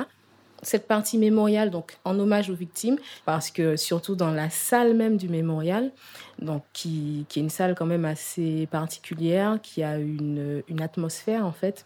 Cette 0.62 0.88
partie 0.88 1.18
mémoriale, 1.18 1.70
donc 1.70 1.98
en 2.06 2.18
hommage 2.18 2.50
aux 2.50 2.56
victimes, 2.56 2.98
parce 3.26 3.52
que 3.52 3.76
surtout 3.76 4.16
dans 4.16 4.32
la 4.32 4.50
salle 4.50 4.96
même 4.96 5.18
du 5.18 5.28
mémorial, 5.28 5.92
donc 6.40 6.64
qui, 6.74 7.26
qui 7.30 7.40
est 7.40 7.44
une 7.44 7.50
salle 7.50 7.76
quand 7.76 7.86
même 7.86 8.06
assez 8.06 8.68
particulière, 8.72 9.60
qui 9.62 9.84
a 9.84 9.98
une, 9.98 10.64
une 10.68 10.82
atmosphère 10.82 11.46
en 11.46 11.52
fait 11.52 11.86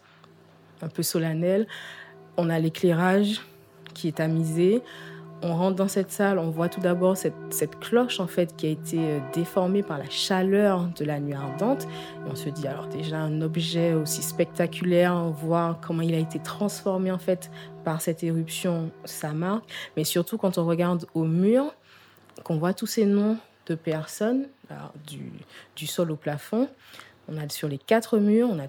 un 0.80 0.88
peu 0.88 1.02
solennelle. 1.02 1.66
On 2.36 2.48
a 2.48 2.58
l'éclairage, 2.58 3.42
qui 3.92 4.08
est 4.08 4.16
tamisé. 4.16 4.82
On 5.42 5.54
rentre 5.54 5.76
dans 5.76 5.88
cette 5.88 6.10
salle, 6.10 6.38
on 6.38 6.50
voit 6.50 6.68
tout 6.68 6.80
d'abord 6.80 7.16
cette, 7.16 7.78
cloche 7.80 8.20
en 8.20 8.26
fait 8.26 8.54
qui 8.56 8.66
a 8.66 8.68
été 8.68 8.98
euh, 8.98 9.18
déformée 9.32 9.82
par 9.82 9.96
la 9.96 10.08
chaleur 10.10 10.90
de 10.98 11.04
la 11.04 11.18
nuit 11.18 11.32
ardente. 11.32 11.88
On 12.30 12.34
se 12.34 12.50
dit 12.50 12.66
alors 12.66 12.88
déjà 12.88 13.18
un 13.18 13.40
objet 13.40 13.94
aussi 13.94 14.22
spectaculaire, 14.22 15.16
voir 15.30 15.78
comment 15.80 16.02
il 16.02 16.14
a 16.14 16.18
été 16.18 16.38
transformé 16.40 17.10
en 17.10 17.18
fait 17.18 17.50
par 17.84 18.02
cette 18.02 18.22
éruption, 18.22 18.90
ça 19.06 19.32
marque. 19.32 19.64
Mais 19.96 20.04
surtout 20.04 20.36
quand 20.36 20.58
on 20.58 20.66
regarde 20.66 21.06
au 21.14 21.24
mur, 21.24 21.72
qu'on 22.44 22.58
voit 22.58 22.74
tous 22.74 22.86
ces 22.86 23.06
noms 23.06 23.38
de 23.66 23.74
personnes, 23.74 24.46
du, 25.06 25.32
du 25.74 25.86
sol 25.86 26.10
au 26.10 26.16
plafond, 26.16 26.68
on 27.28 27.36
a 27.38 27.48
sur 27.48 27.68
les 27.68 27.78
quatre 27.78 28.18
murs, 28.18 28.48
on 28.50 28.58
a 28.58 28.68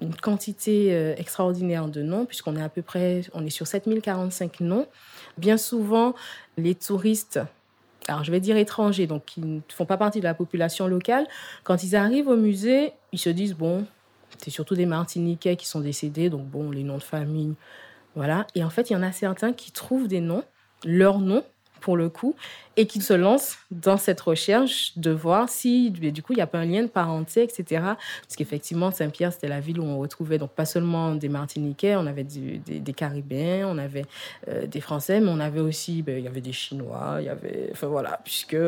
une 0.00 0.14
quantité 0.14 0.94
euh, 0.94 1.14
extraordinaire 1.16 1.88
de 1.88 2.02
noms, 2.02 2.26
puisqu'on 2.26 2.56
est 2.56 2.62
à 2.62 2.68
peu 2.68 2.82
près, 2.82 3.22
on 3.32 3.44
est 3.44 3.50
sur 3.50 3.66
7045 3.66 4.60
noms. 4.60 4.86
Bien 5.38 5.56
souvent, 5.56 6.14
les 6.56 6.74
touristes, 6.74 7.40
alors 8.08 8.24
je 8.24 8.30
vais 8.30 8.40
dire 8.40 8.56
étrangers, 8.56 9.06
donc 9.06 9.24
qui 9.24 9.40
ne 9.40 9.60
font 9.72 9.86
pas 9.86 9.96
partie 9.96 10.20
de 10.20 10.24
la 10.24 10.34
population 10.34 10.86
locale, 10.86 11.26
quand 11.64 11.82
ils 11.82 11.96
arrivent 11.96 12.28
au 12.28 12.36
musée, 12.36 12.92
ils 13.12 13.18
se 13.18 13.30
disent, 13.30 13.54
bon, 13.54 13.86
c'est 14.38 14.50
surtout 14.50 14.74
des 14.74 14.86
Martiniquais 14.86 15.56
qui 15.56 15.66
sont 15.66 15.80
décédés, 15.80 16.30
donc 16.30 16.46
bon, 16.46 16.70
les 16.70 16.82
noms 16.82 16.98
de 16.98 17.02
famille, 17.02 17.54
voilà. 18.14 18.46
Et 18.54 18.64
en 18.64 18.70
fait, 18.70 18.90
il 18.90 18.94
y 18.94 18.96
en 18.96 19.02
a 19.02 19.12
certains 19.12 19.52
qui 19.52 19.72
trouvent 19.72 20.08
des 20.08 20.20
noms, 20.20 20.44
leurs 20.84 21.18
noms, 21.18 21.44
pour 21.80 21.96
le 21.96 22.08
coup, 22.08 22.34
et 22.76 22.86
qui 22.86 23.00
se 23.00 23.14
lance 23.14 23.56
dans 23.70 23.96
cette 23.96 24.20
recherche 24.20 24.92
de 24.96 25.10
voir 25.10 25.48
si, 25.48 25.90
du 25.90 26.22
coup, 26.22 26.34
il 26.34 26.36
n'y 26.36 26.42
a 26.42 26.46
pas 26.46 26.58
un 26.58 26.66
lien 26.66 26.82
de 26.82 26.88
parenté, 26.88 27.42
etc. 27.42 27.64
Parce 27.80 28.36
qu'effectivement, 28.36 28.90
Saint-Pierre, 28.90 29.32
c'était 29.32 29.48
la 29.48 29.60
ville 29.60 29.80
où 29.80 29.84
on 29.84 29.98
retrouvait 29.98 30.38
donc 30.38 30.50
pas 30.50 30.66
seulement 30.66 31.14
des 31.14 31.28
Martiniquais, 31.28 31.96
on 31.96 32.06
avait 32.06 32.24
des, 32.24 32.58
des, 32.58 32.92
Caribéens, 32.92 33.66
on 33.68 33.78
avait 33.78 34.04
euh, 34.48 34.66
des 34.66 34.80
Français, 34.80 35.20
mais 35.20 35.30
on 35.30 35.40
avait 35.40 35.60
aussi, 35.60 36.02
ben, 36.02 36.18
il 36.18 36.24
y 36.24 36.28
avait 36.28 36.42
des 36.42 36.52
Chinois, 36.52 37.16
il 37.20 37.26
y 37.26 37.28
avait, 37.30 37.70
enfin 37.72 37.86
voilà, 37.86 38.20
puisque 38.24 38.58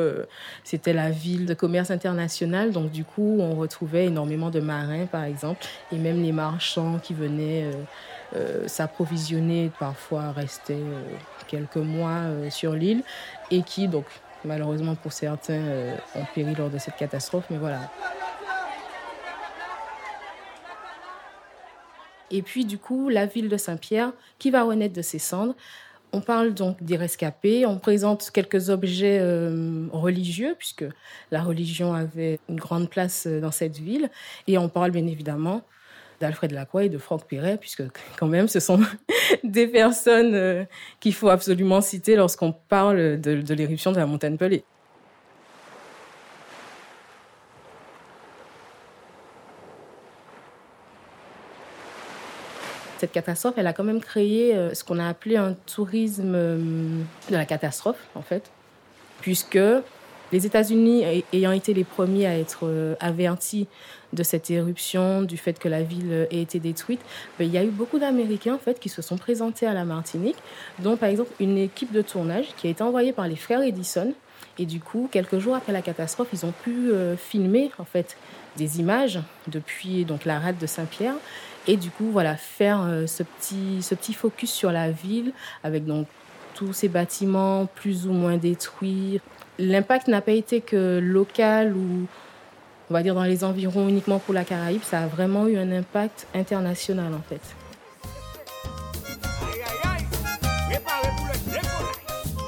c'était 0.64 0.94
la 0.94 1.10
ville 1.10 1.44
de 1.44 1.54
commerce 1.54 1.90
international, 1.90 2.72
donc 2.72 2.90
du 2.90 3.04
coup, 3.04 3.36
on 3.40 3.56
retrouvait 3.56 4.06
énormément 4.06 4.50
de 4.50 4.60
marins, 4.60 5.06
par 5.06 5.24
exemple, 5.24 5.66
et 5.92 5.96
même 5.96 6.22
les 6.22 6.32
marchands 6.32 6.98
qui 6.98 7.12
venaient 7.12 7.64
euh, 7.64 7.72
euh, 8.34 8.68
s'approvisionner, 8.68 9.70
parfois 9.78 10.32
rester 10.32 10.76
quelques 11.48 11.76
mois 11.76 12.20
euh, 12.26 12.50
sur 12.50 12.74
l'île 12.74 13.02
et 13.50 13.62
qui, 13.62 13.88
donc, 13.88 14.04
malheureusement 14.44 14.94
pour 14.94 15.12
certains, 15.12 15.54
euh, 15.54 15.96
ont 16.14 16.26
péri 16.34 16.54
lors 16.54 16.70
de 16.70 16.78
cette 16.78 16.96
catastrophe. 16.96 17.46
Mais 17.50 17.56
voilà. 17.56 17.90
Et 22.30 22.42
puis, 22.42 22.66
du 22.66 22.78
coup, 22.78 23.08
la 23.08 23.24
ville 23.24 23.48
de 23.48 23.56
Saint-Pierre, 23.56 24.12
qui 24.38 24.50
va 24.50 24.62
renaître 24.62 24.94
de 24.94 25.02
ses 25.02 25.18
cendres. 25.18 25.56
On 26.12 26.20
parle 26.20 26.54
donc 26.54 26.82
des 26.82 26.96
rescapés, 26.96 27.66
on 27.66 27.78
présente 27.78 28.30
quelques 28.30 28.70
objets 28.70 29.18
euh, 29.20 29.86
religieux, 29.92 30.54
puisque 30.58 30.84
la 31.30 31.42
religion 31.42 31.94
avait 31.94 32.38
une 32.48 32.60
grande 32.60 32.88
place 32.88 33.26
dans 33.26 33.50
cette 33.50 33.78
ville, 33.78 34.10
et 34.46 34.56
on 34.56 34.68
parle 34.68 34.90
bien 34.90 35.06
évidemment 35.06 35.62
d'Alfred 36.20 36.52
Lacroix 36.52 36.84
et 36.84 36.88
de 36.88 36.98
Franck 36.98 37.26
Perret, 37.26 37.56
puisque 37.58 37.82
quand 38.18 38.26
même, 38.26 38.48
ce 38.48 38.60
sont 38.60 38.80
des 39.44 39.66
personnes 39.66 40.34
euh, 40.34 40.64
qu'il 41.00 41.14
faut 41.14 41.28
absolument 41.28 41.80
citer 41.80 42.16
lorsqu'on 42.16 42.52
parle 42.52 43.20
de, 43.20 43.54
l'éruption 43.54 43.92
de 43.92 43.98
la 43.98 44.06
montagne 44.06 44.36
Pelée. 44.36 44.64
Cette 52.98 53.12
catastrophe, 53.12 53.54
elle 53.56 53.68
a 53.68 53.72
quand 53.72 53.84
même 53.84 54.00
créé 54.00 54.56
euh, 54.56 54.74
ce 54.74 54.82
qu'on 54.82 54.98
a 54.98 55.06
appelé 55.06 55.36
un 55.36 55.52
tourisme 55.52 56.32
euh, 56.34 56.58
de 57.30 57.36
la 57.36 57.44
catastrophe, 57.44 58.08
en 58.16 58.22
fait, 58.22 58.50
puisque 59.20 59.58
les 60.32 60.46
États-Unis 60.46 61.04
ayant 61.32 61.52
été 61.52 61.74
les 61.74 61.84
premiers 61.84 62.26
à 62.26 62.38
être 62.38 62.60
euh, 62.64 62.94
avertis 63.00 63.66
de 64.12 64.22
cette 64.22 64.50
éruption, 64.50 65.22
du 65.22 65.36
fait 65.36 65.58
que 65.58 65.68
la 65.68 65.82
ville 65.82 66.10
euh, 66.10 66.26
ait 66.30 66.40
été 66.40 66.58
détruite, 66.58 67.00
ben, 67.38 67.46
il 67.46 67.52
y 67.52 67.58
a 67.58 67.64
eu 67.64 67.70
beaucoup 67.70 67.98
d'Américains 67.98 68.54
en 68.54 68.58
fait 68.58 68.78
qui 68.80 68.88
se 68.88 69.02
sont 69.02 69.16
présentés 69.16 69.66
à 69.66 69.74
la 69.74 69.84
Martinique, 69.84 70.36
dont 70.78 70.96
par 70.96 71.08
exemple 71.08 71.30
une 71.40 71.58
équipe 71.58 71.92
de 71.92 72.02
tournage 72.02 72.46
qui 72.56 72.66
a 72.66 72.70
été 72.70 72.82
envoyée 72.82 73.12
par 73.12 73.28
les 73.28 73.36
frères 73.36 73.62
Edison. 73.62 74.12
Et 74.60 74.66
du 74.66 74.80
coup, 74.80 75.08
quelques 75.10 75.38
jours 75.38 75.54
après 75.54 75.72
la 75.72 75.82
catastrophe, 75.82 76.28
ils 76.32 76.44
ont 76.44 76.52
pu 76.64 76.90
euh, 76.90 77.16
filmer 77.16 77.70
en 77.78 77.84
fait 77.84 78.16
des 78.56 78.80
images 78.80 79.20
depuis 79.46 80.04
donc 80.04 80.24
la 80.24 80.40
rade 80.40 80.58
de 80.58 80.66
Saint-Pierre 80.66 81.14
et 81.68 81.76
du 81.76 81.90
coup 81.90 82.10
voilà 82.10 82.34
faire 82.36 82.80
ce 83.06 83.22
petit 83.22 83.82
ce 83.82 83.94
petit 83.94 84.14
focus 84.14 84.50
sur 84.50 84.72
la 84.72 84.90
ville 84.90 85.32
avec 85.62 85.84
donc 85.84 86.08
tous 86.58 86.72
ces 86.72 86.88
bâtiments 86.88 87.66
plus 87.66 88.08
ou 88.08 88.12
moins 88.12 88.36
détruits, 88.36 89.20
l'impact 89.58 90.08
n'a 90.08 90.20
pas 90.20 90.32
été 90.32 90.60
que 90.60 90.98
local 90.98 91.74
ou 91.74 92.06
on 92.90 92.94
va 92.94 93.02
dire 93.02 93.14
dans 93.14 93.24
les 93.24 93.44
environs 93.44 93.88
uniquement 93.88 94.18
pour 94.18 94.32
la 94.32 94.44
Caraïbe, 94.44 94.82
ça 94.82 95.00
a 95.00 95.06
vraiment 95.06 95.46
eu 95.46 95.58
un 95.58 95.70
impact 95.70 96.26
international 96.34 97.12
en 97.12 97.22
fait. 97.28 97.40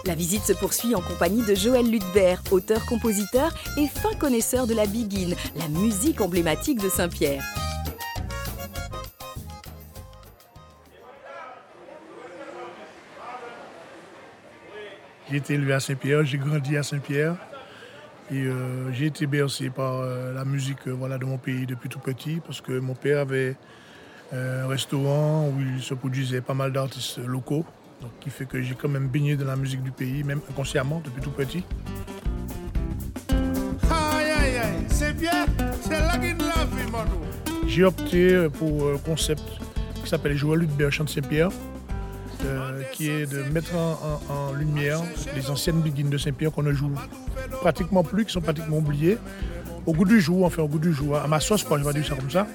La 0.06 0.14
visite 0.14 0.42
se 0.42 0.52
poursuit 0.54 0.94
en 0.94 1.00
compagnie 1.00 1.44
de 1.44 1.54
Joël 1.54 1.88
Ludbert, 1.88 2.42
auteur-compositeur 2.50 3.52
et 3.76 3.86
fin 3.86 4.12
connaisseur 4.18 4.66
de 4.66 4.74
la 4.74 4.86
biguine, 4.86 5.36
la 5.56 5.68
musique 5.68 6.20
emblématique 6.20 6.82
de 6.82 6.88
Saint-Pierre. 6.88 7.44
J'ai 15.30 15.36
été 15.36 15.54
élevé 15.54 15.72
à 15.74 15.78
Saint-Pierre, 15.78 16.24
j'ai 16.24 16.38
grandi 16.38 16.76
à 16.76 16.82
Saint-Pierre. 16.82 17.36
Et 18.32 18.46
euh, 18.46 18.92
j'ai 18.92 19.06
été 19.06 19.26
bercé 19.26 19.70
par 19.70 20.00
euh, 20.00 20.34
la 20.34 20.44
musique 20.44 20.88
euh, 20.88 20.90
voilà, 20.90 21.18
de 21.18 21.24
mon 21.24 21.38
pays 21.38 21.66
depuis 21.66 21.88
tout 21.88 22.00
petit, 22.00 22.40
parce 22.44 22.60
que 22.60 22.78
mon 22.80 22.94
père 22.94 23.20
avait 23.20 23.56
un 24.32 24.68
restaurant 24.68 25.48
où 25.48 25.60
il 25.60 25.82
se 25.82 25.94
produisait 25.94 26.40
pas 26.40 26.54
mal 26.54 26.72
d'artistes 26.72 27.18
locaux, 27.18 27.64
donc 28.00 28.10
qui 28.20 28.30
fait 28.30 28.44
que 28.44 28.62
j'ai 28.62 28.74
quand 28.76 28.88
même 28.88 29.08
baigné 29.08 29.36
dans 29.36 29.44
la 29.44 29.56
musique 29.56 29.82
du 29.82 29.90
pays, 29.90 30.22
même 30.22 30.40
inconsciemment, 30.48 31.02
depuis 31.04 31.20
tout 31.20 31.30
petit. 31.30 31.64
J'ai 37.66 37.84
opté 37.84 38.48
pour 38.56 38.92
un 38.94 38.98
concept 38.98 39.42
qui 40.02 40.08
s'appelle 40.08 40.36
Joël 40.36 40.66
Chant 40.90 41.04
de 41.04 41.08
Saint-Pierre, 41.08 41.50
qui 43.00 43.08
est 43.08 43.24
de 43.24 43.42
mettre 43.44 43.74
en, 43.76 44.52
lumière 44.52 45.00
les 45.34 45.48
anciennes 45.48 45.80
biguines 45.80 46.10
de 46.10 46.18
Saint-Pierre 46.18 46.52
qu'on 46.52 46.62
ne 46.62 46.72
joue 46.72 46.92
pratiquement 47.62 48.04
plus, 48.04 48.26
qui 48.26 48.32
sont 48.32 48.42
pratiquement 48.42 48.76
oubliées. 48.76 49.16
Au 49.86 49.94
goût 49.94 50.04
du 50.04 50.20
jour, 50.20 50.44
enfin 50.44 50.62
au 50.62 50.68
goût 50.68 50.78
du 50.78 50.92
jour, 50.92 51.16
à 51.16 51.26
ma 51.26 51.40
sauce, 51.40 51.64
quoi, 51.64 51.78
je 51.78 51.84
vais 51.84 51.94
dire 51.94 52.04
ça 52.04 52.14
comme 52.14 52.30
ça. 52.30 52.46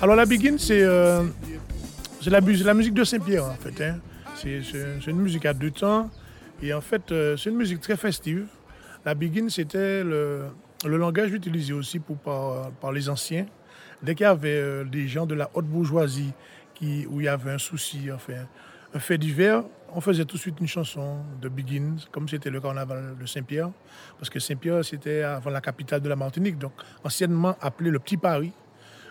Alors 0.00 0.16
la 0.16 0.24
biguine, 0.24 0.58
c'est 0.58 0.80
euh, 0.80 1.24
la, 2.24 2.40
la, 2.40 2.74
musique 2.74 2.94
de 2.94 3.04
Saint-Pierre 3.04 3.44
en 3.44 3.56
fait. 3.56 3.84
Hein. 3.84 3.98
C'est 4.36 5.10
une 5.10 5.20
musique 5.20 5.44
à 5.44 5.52
deux 5.52 5.70
temps 5.70 6.08
et 6.62 6.72
en 6.72 6.80
fait 6.80 7.12
euh, 7.12 7.36
c'est 7.36 7.50
une 7.50 7.56
musique 7.56 7.80
très 7.80 7.98
festive. 7.98 8.46
La 9.04 9.14
biguine, 9.14 9.50
c'était 9.50 10.02
le, 10.02 10.44
le 10.86 10.96
langage 10.96 11.30
utilisé 11.32 11.72
aussi 11.72 11.98
pour, 11.98 12.16
par, 12.16 12.92
les 12.92 13.08
anciens, 13.08 13.46
dès 14.02 14.14
qu'il 14.14 14.24
y 14.24 14.26
avait 14.26 14.56
euh, 14.56 14.84
des 14.84 15.08
gens 15.08 15.26
de 15.26 15.34
la 15.34 15.50
haute 15.54 15.66
bourgeoisie 15.66 16.32
qui, 16.74 17.06
où 17.06 17.20
il 17.20 17.24
y 17.24 17.28
avait 17.28 17.52
un 17.52 17.58
souci, 17.58 18.10
enfin, 18.12 18.46
un 18.94 18.98
fait 18.98 19.18
divers, 19.18 19.64
on 19.94 20.00
faisait 20.00 20.24
tout 20.24 20.36
de 20.36 20.40
suite 20.40 20.60
une 20.60 20.66
chanson 20.66 21.18
de 21.40 21.48
Begins, 21.48 21.96
comme 22.12 22.28
c'était 22.28 22.50
le 22.50 22.60
carnaval 22.60 23.16
de 23.18 23.26
Saint-Pierre, 23.26 23.70
parce 24.18 24.28
que 24.28 24.38
Saint-Pierre, 24.38 24.84
c'était 24.84 25.22
avant 25.22 25.50
la 25.50 25.60
capitale 25.60 26.00
de 26.00 26.08
la 26.08 26.16
Martinique, 26.16 26.58
donc 26.58 26.72
anciennement 27.02 27.56
appelé 27.60 27.90
le 27.90 27.98
Petit 27.98 28.16
Paris. 28.16 28.52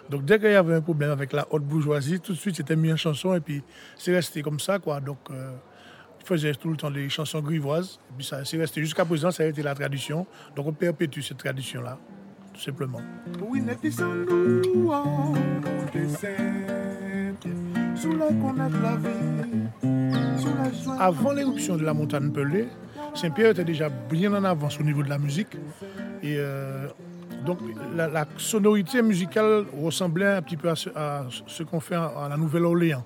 Donc 0.09 0.23
dès 0.23 0.39
qu'il 0.39 0.51
y 0.51 0.55
avait 0.55 0.75
un 0.75 0.81
problème 0.81 1.11
avec 1.11 1.33
la 1.33 1.47
haute 1.51 1.63
bourgeoisie, 1.63 2.19
tout 2.19 2.33
de 2.33 2.37
suite 2.37 2.55
c'était 2.55 2.75
mis 2.75 2.93
en 2.93 2.95
chanson 2.97 3.33
et 3.33 3.41
puis 3.41 3.61
c'est 3.97 4.13
resté 4.13 4.41
comme 4.41 4.59
ça, 4.59 4.79
quoi. 4.79 5.01
Donc 5.01 5.17
euh, 5.31 5.51
faisait 6.23 6.53
tout 6.53 6.69
le 6.69 6.77
temps 6.77 6.91
des 6.91 7.09
chansons 7.09 7.41
grivoises. 7.41 7.99
Et 8.11 8.13
puis 8.17 8.25
ça 8.25 8.45
c'est 8.45 8.57
resté 8.57 8.81
jusqu'à 8.81 9.03
présent, 9.03 9.31
ça 9.31 9.43
a 9.43 9.47
été 9.47 9.61
la 9.61 9.75
tradition. 9.75 10.25
Donc 10.55 10.67
on 10.67 10.73
perpétue 10.73 11.21
cette 11.21 11.37
tradition-là, 11.37 11.97
tout 12.57 12.63
simplement. 12.63 13.01
Avant 20.99 21.31
l'éruption 21.33 21.77
de 21.77 21.83
la 21.83 21.93
montagne 21.93 22.31
Pelée, 22.31 22.67
Saint-Pierre 23.13 23.51
était 23.51 23.63
déjà 23.63 23.89
bien 23.89 24.33
en 24.33 24.43
avance 24.43 24.79
au 24.79 24.83
niveau 24.83 25.03
de 25.03 25.09
la 25.09 25.17
musique. 25.17 25.55
Et 26.23 26.35
euh, 26.37 26.87
donc 27.45 27.59
la, 27.95 28.25
sonorité 28.37 29.01
musicale 29.01 29.65
ressemblait 29.79 30.25
un 30.25 30.41
petit 30.41 30.57
peu 30.57 30.69
à 30.69 30.75
ce, 30.75 31.63
qu'on 31.63 31.79
fait 31.79 31.95
à 31.95 32.27
la 32.29 32.37
Nouvelle-Orléans. 32.37 33.05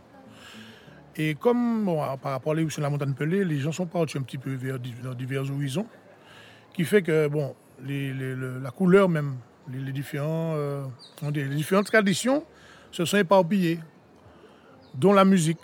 Et 1.18 1.36
comme 1.36 1.86
par 2.22 2.32
rapport 2.32 2.54
à 2.54 2.56
l'éruption 2.56 2.80
de 2.80 2.86
la 2.86 2.90
montagne 2.90 3.14
Pelée, 3.14 3.44
les 3.44 3.58
gens 3.58 3.74
sont 3.74 3.86
partis 3.86 4.18
un 4.18 4.22
petit 4.22 4.38
peu 4.38 4.54
vers, 4.54 4.80
divers 4.80 5.52
horizons, 5.52 5.86
qui 6.74 6.86
fait 6.86 7.02
que 7.02 7.28
bon, 7.28 7.54
la 7.84 8.72
couleur 8.72 9.10
même, 9.10 9.36
les, 9.70 9.80
euh, 10.16 10.84
les 11.34 11.56
différentes 11.56 11.86
traditions 11.86 12.44
se 12.92 13.06
sont 13.06 13.18
éparpillées, 13.18 13.80
dont 14.96 15.14
la 15.14 15.26
musique. 15.26 15.60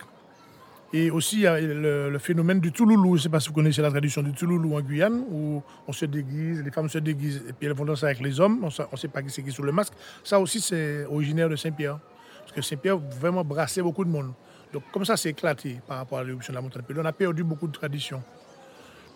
Et 0.94 1.12
aussi 1.12 1.38
il 1.38 1.42
y 1.42 1.48
a 1.48 1.60
le, 1.60 2.18
phénomène 2.20 2.62
du 2.62 2.72
Touloulou. 2.72 3.18
Je 3.18 3.20
ne 3.20 3.24
sais 3.24 3.30
pas 3.30 3.42
si 3.42 3.50
vous 3.50 3.54
connaissez 3.54 3.82
la 3.82 3.90
tradition 3.90 4.22
du 4.22 4.32
Touloulou 4.32 4.76
en 4.76 4.82
Guyane, 4.82 5.26
où 5.30 5.62
on 5.86 5.92
se 5.92 6.06
déguise, 6.06 6.64
les 6.64 6.72
femmes 6.72 6.88
se 6.88 7.00
déguisent 7.00 7.44
et 7.48 7.54
puis 7.54 7.68
elles 7.68 7.74
vont 7.74 7.84
danser 7.86 8.06
avec 8.06 8.22
les 8.22 8.40
hommes. 8.40 8.60
On 8.64 8.68
ne 8.68 8.98
sait 8.98 9.08
pas 9.10 9.22
qui 9.22 9.30
c'est 9.30 9.44
qui 9.44 9.52
sous 9.52 9.64
le 9.64 9.74
masque. 9.74 9.94
Ça 10.24 10.40
aussi, 10.40 10.62
c'est 10.62 11.06
originaire 11.06 11.50
de 11.50 11.58
Saint-Pierre. 11.58 12.00
Parce 12.40 12.54
que 12.54 12.62
Saint-Pierre 12.62 12.98
vraiment 12.98 13.44
brassait 13.44 13.82
beaucoup 13.82 14.06
de 14.06 14.10
monde. 14.10 14.32
Donc 14.72 14.84
comme 14.94 15.04
ça, 15.04 15.18
c'est 15.18 15.30
éclaté 15.30 15.82
par 15.86 15.98
rapport 15.98 16.20
à 16.20 16.24
l'éruption 16.24 16.54
de 16.54 16.56
la 16.56 16.62
montagne. 16.62 16.84
On 16.96 17.06
a 17.06 17.12
perdu 17.12 17.44
beaucoup 17.44 17.68
de 17.68 17.74
traditions. 17.74 18.24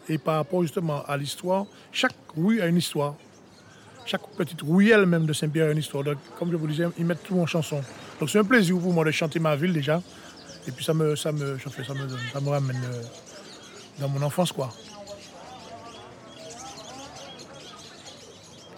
Et 0.09 0.17
par 0.17 0.35
rapport 0.35 0.61
justement 0.61 1.03
à 1.05 1.17
l'histoire, 1.17 1.65
chaque 1.91 2.15
rue 2.35 2.61
a 2.61 2.67
une 2.67 2.77
histoire. 2.77 3.15
Chaque 4.05 4.27
petite 4.35 4.61
ruelle 4.61 5.05
même 5.05 5.25
de 5.25 5.33
Saint-Pierre 5.33 5.67
a 5.67 5.71
une 5.71 5.77
histoire. 5.77 6.03
Donc, 6.03 6.17
comme 6.37 6.51
je 6.51 6.57
vous 6.57 6.67
disais, 6.67 6.85
ils 6.97 7.05
mettent 7.05 7.23
tout 7.23 7.39
en 7.39 7.45
chanson. 7.45 7.81
Donc 8.19 8.29
c'est 8.29 8.39
un 8.39 8.43
plaisir 8.43 8.77
pour 8.77 8.93
moi 8.93 9.05
de 9.05 9.11
chanter 9.11 9.39
ma 9.39 9.55
ville 9.55 9.73
déjà. 9.73 10.01
Et 10.67 10.71
puis 10.71 10.83
ça 10.83 10.93
me, 10.93 11.15
ça 11.15 11.31
me, 11.31 11.57
ça 11.57 11.69
me, 11.69 12.07
ça 12.33 12.39
me 12.39 12.49
ramène 12.49 12.81
euh, 12.83 13.01
dans 13.99 14.09
mon 14.09 14.21
enfance 14.21 14.51
quoi. 14.51 14.69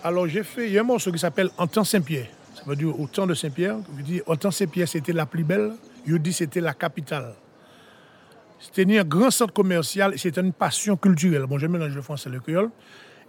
Alors 0.03 0.27
j'ai 0.27 0.43
fait, 0.43 0.67
il 0.67 0.73
y 0.73 0.77
a 0.77 0.81
un 0.81 0.85
morceau 0.85 1.11
qui 1.11 1.19
s'appelle 1.19 1.49
En 1.57 1.67
temps 1.67 1.83
Saint-Pierre. 1.83 2.27
Ça 2.55 2.63
veut 2.65 2.75
dire 2.75 2.97
au 2.99 3.07
temps 3.07 3.25
de 3.25 3.33
Saint-Pierre. 3.33 3.77
En 4.27 4.35
temps 4.35 4.51
Saint-Pierre 4.51 4.87
c'était 4.87 5.13
la 5.13 5.25
plus 5.25 5.43
belle. 5.43 5.73
Dis 6.05 6.33
c'était 6.33 6.59
la 6.61 6.73
capitale. 6.73 7.33
C'était 8.63 8.97
un 8.97 9.03
grand 9.03 9.29
centre 9.29 9.53
commercial 9.53 10.17
c'était 10.17 10.39
une 10.39 10.53
passion 10.53 10.95
culturelle. 10.95 11.45
Bon, 11.47 11.57
je 11.57 11.67
mélange 11.67 11.95
le 11.95 12.01
français 12.01 12.29
et 12.29 12.31
le 12.31 12.39
créole. 12.39 12.69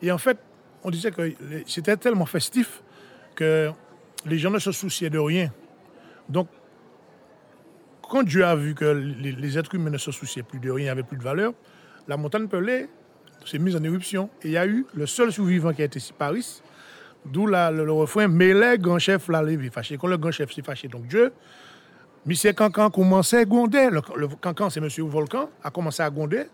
Et 0.01 0.13
en 0.13 0.19
fait, 0.19 0.39
on 0.85 0.91
disait 0.91 1.11
que 1.11 1.35
c'était 1.67 1.97
tellement 1.97 2.27
festif 2.27 2.83
que 3.35 3.71
les 4.27 4.39
gens 4.39 4.51
ne 4.51 4.61
se 4.61 4.71
souciaient 4.71 5.11
de 5.11 5.19
rien. 5.19 5.53
Donc, 6.29 6.49
quand 8.03 8.23
Dieu 8.23 8.45
a 8.45 8.55
vu 8.55 8.75
que 8.75 8.85
les, 8.85 9.59
êtres 9.59 9.75
humains 9.75 9.91
ne 9.91 9.99
se 9.99 10.13
souciaient 10.13 10.43
plus 10.45 10.61
de 10.61 10.71
rien, 10.71 10.87
n'avaient 10.87 11.03
plus 11.03 11.19
de 11.19 11.23
valeur, 11.23 11.53
la 12.07 12.17
montagne 12.17 12.47
Pelée 12.47 12.89
s'est 13.45 13.59
mise 13.59 13.75
en 13.75 13.83
éruption. 13.83 14.31
Et 14.43 14.49
il 14.49 14.53
y 14.53 14.59
a 14.59 14.67
eu 14.67 14.87
le 14.95 15.07
seul 15.07 15.33
survivant 15.33 15.73
qui 15.73 15.83
a 15.83 15.87
été 15.87 16.01
Paris, 16.17 16.63
d'où 17.25 17.47
le, 17.47 17.91
refrain 17.91 18.29
Mais 18.29 18.55
les 18.55 18.79
grands 18.79 18.99
chefs 18.99 19.29
l'a 19.29 19.43
levé 19.43 19.69
fâché. 19.71 19.97
Quand 19.99 20.07
le 20.07 20.17
grand 20.17 20.31
chef 20.31 20.53
s'est 20.53 20.63
fâché, 20.63 20.87
donc 20.87 21.07
Dieu, 21.09 21.33
M. 22.27 22.55
Cancan 22.55 22.91
commençait 22.91 23.39
à 23.39 23.45
gronder. 23.45 23.91
Le, 23.91 24.29
Cancan, 24.29 24.71
c'est 24.71 24.81
M. 24.81 24.89
Volcan, 25.07 25.51
a 25.63 25.71
commencé 25.71 26.03
à 26.03 26.11
gronder. 26.11 26.45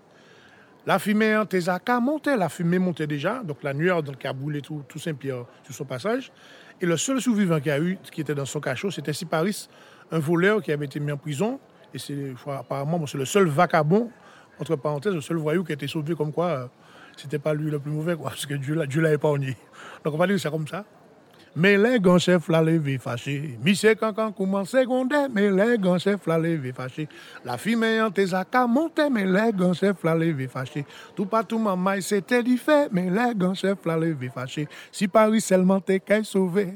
La 0.87 0.99
fumée 0.99 1.37
en 1.37 1.47
Tézaka 1.47 2.01
montait, 2.01 2.37
la 2.37 2.49
fumée 2.49 2.79
montait 2.79 3.07
déjà, 3.07 3.43
donc 3.45 3.63
la 3.63 3.75
nuée 3.75 3.95
donc, 4.03 4.19
qui 4.19 4.27
a 4.27 4.33
brûlé 4.33 4.63
tout, 4.63 4.83
Saint-Pierre 4.97 5.45
sur 5.63 5.75
son 5.75 5.85
passage. 5.85 6.33
Et 6.81 6.87
le 6.87 6.97
seul 6.97 7.21
survivant 7.21 7.61
qui 7.61 7.71
a 7.71 7.79
eu, 7.79 7.99
qui 8.11 8.23
était 8.23 8.35
dans 8.35 8.47
son 8.47 8.61
cachot, 8.61 8.91
c'était 8.91 9.13
Siparis, 9.13 9.69
un 10.11 10.19
voleur 10.19 10.63
qui 10.63 10.73
avait 10.73 10.87
été 10.87 10.99
mis 10.99 11.13
en 11.13 11.19
prison. 11.19 11.61
Et 11.93 11.99
c'est 11.99 12.35
apparemment 12.47 13.07
c'est 13.07 13.19
le 13.19 13.27
seul 13.27 13.47
vacabond, 13.47 14.11
entre 14.59 14.77
parenthèses, 14.77 15.15
le 15.15 15.21
seul 15.21 15.37
voyou 15.37 15.63
qui 15.65 15.73
a 15.73 15.75
été 15.75 15.87
sauvé 15.87 16.15
comme 16.15 16.33
quoi 16.33 16.47
euh, 16.47 16.67
c'était 17.17 17.39
pas 17.39 17.53
lui 17.53 17.71
le 17.71 17.79
plus 17.79 17.91
mauvais, 17.91 18.17
quoi, 18.17 18.31
parce 18.31 18.47
que 18.47 18.55
Dieu 18.55 18.75
l'a 18.75 19.13
épargné. 19.13 19.57
Donc 20.03 20.15
on 20.15 20.17
va 20.17 20.27
dire 20.27 20.41
c'est 20.41 20.51
comme 20.51 20.67
ça. 20.67 20.85
Mais 21.57 21.77
les 21.77 21.99
grands 21.99 22.19
chefs 22.19 22.49
l'a 22.49 22.63
levé 22.63 22.99
fâché. 22.99 23.59
Michel 23.65 23.97
Cancan 23.97 24.31
commence 24.31 24.71
secondaire, 24.71 25.29
mais 25.33 25.51
les 25.51 25.79
grands 25.79 25.99
chefs 25.99 26.25
l'a 26.27 26.39
levé 26.39 26.73
fâché. 26.73 27.09
La 27.45 27.59
fille 27.59 27.77
en 27.77 28.11
à 28.53 28.67
monter, 28.69 29.11
mais 29.11 29.25
les 29.27 29.53
grands 29.53 29.73
chefs 29.73 30.05
l'a 30.05 30.15
levé 30.15 30.47
fâché. 30.47 30.87
Tout 31.17 31.27
partout, 31.27 31.59
maman, 31.59 32.01
c'était 32.01 32.45
du 32.45 32.57
fait, 32.57 32.89
mais 32.93 33.11
les 33.11 33.35
grands 33.35 33.55
chefs 33.55 33.85
l'a 33.85 33.97
levé 33.97 34.29
fâché. 34.29 34.69
Si 34.93 35.09
Paris 35.09 35.41
seulement 35.41 35.81
t'es 35.81 35.99
qu'à 35.99 36.23
sauvé. 36.23 36.75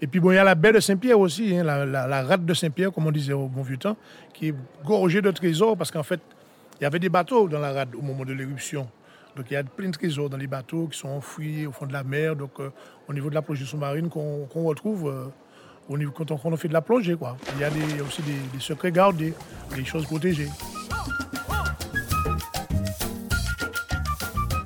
Et 0.00 0.06
puis 0.06 0.18
bon, 0.20 0.32
il 0.32 0.36
y 0.36 0.38
a 0.38 0.44
la 0.44 0.54
baie 0.54 0.72
de 0.72 0.80
Saint-Pierre 0.80 1.18
aussi, 1.18 1.56
hein, 1.56 1.64
la, 1.64 1.84
la, 1.84 2.22
rade 2.22 2.44
de 2.44 2.54
Saint-Pierre, 2.54 2.92
comme 2.92 3.06
on 3.06 3.10
disait 3.10 3.32
au 3.32 3.48
bon 3.48 3.62
vieux 3.62 3.76
temps, 3.76 3.96
qui 4.32 4.48
est 4.48 4.54
gorgée 4.84 5.20
de 5.20 5.30
trésors 5.30 5.76
parce 5.76 5.90
qu'en 5.90 6.04
fait, 6.04 6.20
il 6.80 6.84
y 6.84 6.86
avait 6.86 7.00
des 7.00 7.08
bateaux 7.08 7.48
dans 7.48 7.58
la 7.58 7.72
rade 7.72 7.94
au 7.96 8.02
moment 8.02 8.24
de 8.24 8.32
l'éruption. 8.32 8.88
Donc 9.38 9.46
il 9.52 9.54
y 9.54 9.56
a 9.56 9.62
plein 9.62 9.86
de 9.86 9.92
trésors 9.92 10.28
dans 10.28 10.36
les 10.36 10.48
bateaux 10.48 10.88
qui 10.88 10.98
sont 10.98 11.10
enfouis 11.10 11.64
au 11.64 11.70
fond 11.70 11.86
de 11.86 11.92
la 11.92 12.02
mer, 12.02 12.34
donc 12.34 12.58
euh, 12.58 12.70
au 13.08 13.14
niveau 13.14 13.30
de 13.30 13.36
la 13.36 13.40
plongée 13.40 13.64
sous-marine 13.64 14.08
qu'on 14.08 14.48
retrouve 14.64 15.08
euh, 15.08 15.26
au 15.88 15.96
niveau, 15.96 16.10
quand, 16.10 16.28
on, 16.32 16.56
fait 16.56 16.66
de 16.66 16.72
la 16.72 16.80
plongée. 16.80 17.14
Quoi. 17.14 17.36
Il 17.54 17.60
y 17.60 17.64
a 17.64 17.70
aussi 18.04 18.20
des, 18.22 18.58
secrets 18.58 18.90
gardés, 18.90 19.32
des 19.76 19.84
choses 19.84 20.06
protégées. 20.06 20.48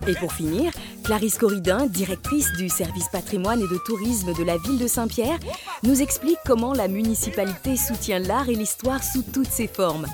Et 0.08 0.14
pour 0.14 0.32
finir, 0.32 0.72
Clarisse 1.04 1.36
Corridin, 1.36 1.86
directrice 1.86 2.50
du 2.56 2.70
service 2.70 3.08
patrimoine 3.10 3.60
et 3.60 3.68
de 3.68 3.78
tourisme 3.84 4.32
de 4.32 4.42
la 4.42 4.56
ville 4.56 4.78
de 4.78 4.86
Saint-Pierre, 4.86 5.38
nous 5.82 6.00
explique 6.00 6.38
comment 6.46 6.72
la 6.72 6.88
municipalité 6.88 7.76
soutient 7.76 8.20
l'art 8.20 8.48
et 8.48 8.54
l'histoire 8.54 9.04
sous 9.04 9.22
toutes 9.22 9.50
ses 9.50 9.68
formes. 9.68 10.06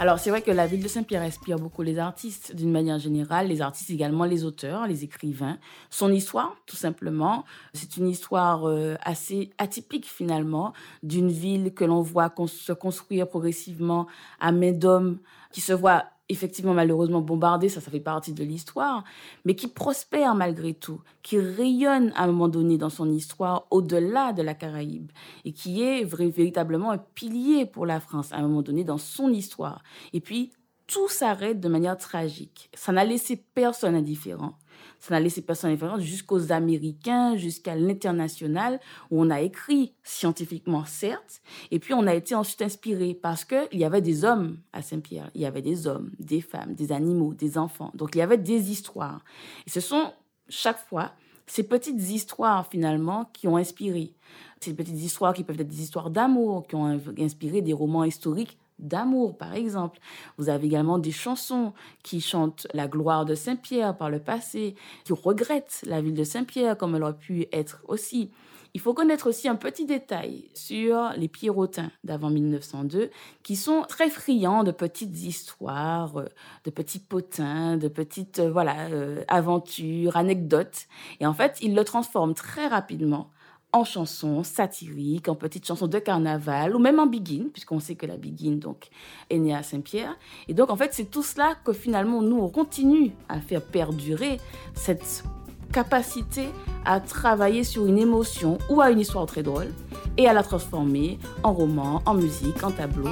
Alors 0.00 0.18
c'est 0.18 0.30
vrai 0.30 0.40
que 0.40 0.50
la 0.50 0.66
ville 0.66 0.82
de 0.82 0.88
Saint-Pierre 0.88 1.20
inspire 1.20 1.58
beaucoup 1.58 1.82
les 1.82 1.98
artistes 1.98 2.56
d'une 2.56 2.72
manière 2.72 2.98
générale, 2.98 3.48
les 3.48 3.60
artistes 3.60 3.90
également, 3.90 4.24
les 4.24 4.44
auteurs, 4.44 4.86
les 4.86 5.04
écrivains. 5.04 5.58
Son 5.90 6.10
histoire, 6.10 6.56
tout 6.64 6.74
simplement, 6.74 7.44
c'est 7.74 7.98
une 7.98 8.08
histoire 8.08 8.66
euh, 8.66 8.94
assez 9.02 9.50
atypique 9.58 10.06
finalement 10.06 10.72
d'une 11.02 11.30
ville 11.30 11.74
que 11.74 11.84
l'on 11.84 12.00
voit 12.00 12.32
se 12.46 12.72
construire 12.72 13.28
progressivement 13.28 14.06
à 14.40 14.52
main 14.52 14.72
d'hommes, 14.72 15.18
qui 15.52 15.60
se 15.60 15.74
voit 15.74 16.06
effectivement 16.30 16.74
malheureusement 16.74 17.20
bombardé, 17.20 17.68
ça, 17.68 17.80
ça 17.80 17.90
fait 17.90 18.00
partie 18.00 18.32
de 18.32 18.44
l'histoire, 18.44 19.04
mais 19.44 19.54
qui 19.54 19.68
prospère 19.68 20.34
malgré 20.34 20.74
tout, 20.74 21.00
qui 21.22 21.38
rayonne 21.38 22.12
à 22.16 22.24
un 22.24 22.26
moment 22.28 22.48
donné 22.48 22.78
dans 22.78 22.90
son 22.90 23.10
histoire 23.10 23.66
au-delà 23.70 24.32
de 24.32 24.42
la 24.42 24.54
Caraïbe, 24.54 25.10
et 25.44 25.52
qui 25.52 25.82
est 25.82 26.04
véritablement 26.04 26.90
un 26.92 26.98
pilier 26.98 27.66
pour 27.66 27.86
la 27.86 28.00
France 28.00 28.32
à 28.32 28.36
un 28.36 28.42
moment 28.42 28.62
donné 28.62 28.84
dans 28.84 28.98
son 28.98 29.30
histoire. 29.30 29.82
Et 30.12 30.20
puis, 30.20 30.52
tout 30.90 31.08
s'arrête 31.08 31.60
de 31.60 31.68
manière 31.68 31.96
tragique. 31.96 32.68
Ça 32.74 32.90
n'a 32.90 33.04
laissé 33.04 33.36
personne 33.36 33.94
indifférent. 33.94 34.58
Ça 34.98 35.14
n'a 35.14 35.20
laissé 35.20 35.40
personne 35.40 35.70
indifférent 35.70 36.00
jusqu'aux 36.00 36.50
Américains, 36.50 37.36
jusqu'à 37.36 37.76
l'international, 37.76 38.80
où 39.10 39.22
on 39.22 39.30
a 39.30 39.40
écrit 39.40 39.94
scientifiquement, 40.02 40.84
certes, 40.84 41.42
et 41.70 41.78
puis 41.78 41.94
on 41.94 42.08
a 42.08 42.14
été 42.14 42.34
ensuite 42.34 42.62
inspiré 42.62 43.14
parce 43.14 43.44
qu'il 43.44 43.78
y 43.78 43.84
avait 43.84 44.00
des 44.00 44.24
hommes 44.24 44.58
à 44.72 44.82
Saint-Pierre. 44.82 45.30
Il 45.36 45.42
y 45.42 45.46
avait 45.46 45.62
des 45.62 45.86
hommes, 45.86 46.10
des 46.18 46.40
femmes, 46.40 46.74
des 46.74 46.90
animaux, 46.90 47.34
des 47.34 47.56
enfants. 47.56 47.92
Donc 47.94 48.16
il 48.16 48.18
y 48.18 48.22
avait 48.22 48.36
des 48.36 48.72
histoires. 48.72 49.24
Et 49.68 49.70
ce 49.70 49.80
sont 49.80 50.12
chaque 50.48 50.78
fois 50.88 51.12
ces 51.46 51.62
petites 51.62 52.10
histoires 52.10 52.66
finalement 52.66 53.30
qui 53.32 53.46
ont 53.46 53.56
inspiré. 53.56 54.14
Ces 54.60 54.74
petites 54.74 55.00
histoires 55.00 55.34
qui 55.34 55.44
peuvent 55.44 55.60
être 55.60 55.68
des 55.68 55.82
histoires 55.82 56.10
d'amour, 56.10 56.66
qui 56.66 56.74
ont 56.74 57.00
inspiré 57.18 57.62
des 57.62 57.72
romans 57.72 58.04
historiques 58.04 58.58
d'amour, 58.80 59.36
par 59.36 59.54
exemple. 59.54 60.00
Vous 60.38 60.48
avez 60.48 60.66
également 60.66 60.98
des 60.98 61.12
chansons 61.12 61.72
qui 62.02 62.20
chantent 62.20 62.66
la 62.74 62.88
gloire 62.88 63.24
de 63.24 63.34
Saint-Pierre 63.34 63.96
par 63.96 64.10
le 64.10 64.20
passé, 64.20 64.74
qui 65.04 65.12
regrettent 65.12 65.82
la 65.86 66.00
ville 66.00 66.14
de 66.14 66.24
Saint-Pierre 66.24 66.76
comme 66.76 66.94
elle 66.94 67.02
aurait 67.02 67.14
pu 67.14 67.46
être 67.52 67.82
aussi. 67.88 68.30
Il 68.72 68.80
faut 68.80 68.94
connaître 68.94 69.28
aussi 69.28 69.48
un 69.48 69.56
petit 69.56 69.84
détail 69.84 70.44
sur 70.54 71.10
les 71.16 71.26
Pierrotins 71.26 71.90
d'avant 72.04 72.30
1902, 72.30 73.10
qui 73.42 73.56
sont 73.56 73.82
très 73.88 74.10
friands 74.10 74.62
de 74.62 74.70
petites 74.70 75.22
histoires, 75.22 76.16
euh, 76.18 76.26
de 76.64 76.70
petits 76.70 77.00
potins, 77.00 77.76
de 77.76 77.88
petites 77.88 78.38
euh, 78.38 78.50
voilà 78.50 78.88
euh, 78.90 79.24
aventures, 79.26 80.16
anecdotes. 80.16 80.86
Et 81.18 81.26
en 81.26 81.34
fait, 81.34 81.58
ils 81.62 81.74
le 81.74 81.84
transforment 81.84 82.34
très 82.34 82.68
rapidement 82.68 83.30
en 83.72 83.84
chansons 83.84 84.42
satiriques, 84.42 85.28
en 85.28 85.34
petites 85.34 85.66
chansons 85.66 85.86
de 85.86 85.98
carnaval, 85.98 86.74
ou 86.74 86.78
même 86.78 86.98
en 86.98 87.06
biguine, 87.06 87.50
puisqu'on 87.50 87.80
sait 87.80 87.94
que 87.94 88.06
la 88.06 88.16
biguine 88.16 88.58
donc, 88.58 88.88
est 89.28 89.38
née 89.38 89.54
à 89.54 89.62
Saint-Pierre. 89.62 90.16
Et 90.48 90.54
donc, 90.54 90.70
en 90.70 90.76
fait, 90.76 90.92
c'est 90.92 91.10
tout 91.10 91.22
cela 91.22 91.54
que 91.64 91.72
finalement, 91.72 92.22
nous, 92.22 92.38
on 92.38 92.48
continue 92.48 93.12
à 93.28 93.40
faire 93.40 93.62
perdurer 93.62 94.40
cette 94.74 95.24
capacité 95.72 96.48
à 96.84 97.00
travailler 97.00 97.64
sur 97.64 97.86
une 97.86 97.98
émotion 97.98 98.58
ou 98.68 98.80
à 98.80 98.90
une 98.90 99.00
histoire 99.00 99.26
très 99.26 99.42
drôle 99.42 99.68
et 100.16 100.26
à 100.26 100.32
la 100.32 100.42
transformer 100.42 101.18
en 101.42 101.52
roman, 101.52 102.02
en 102.06 102.14
musique, 102.14 102.62
en 102.64 102.70
tableau. 102.70 103.08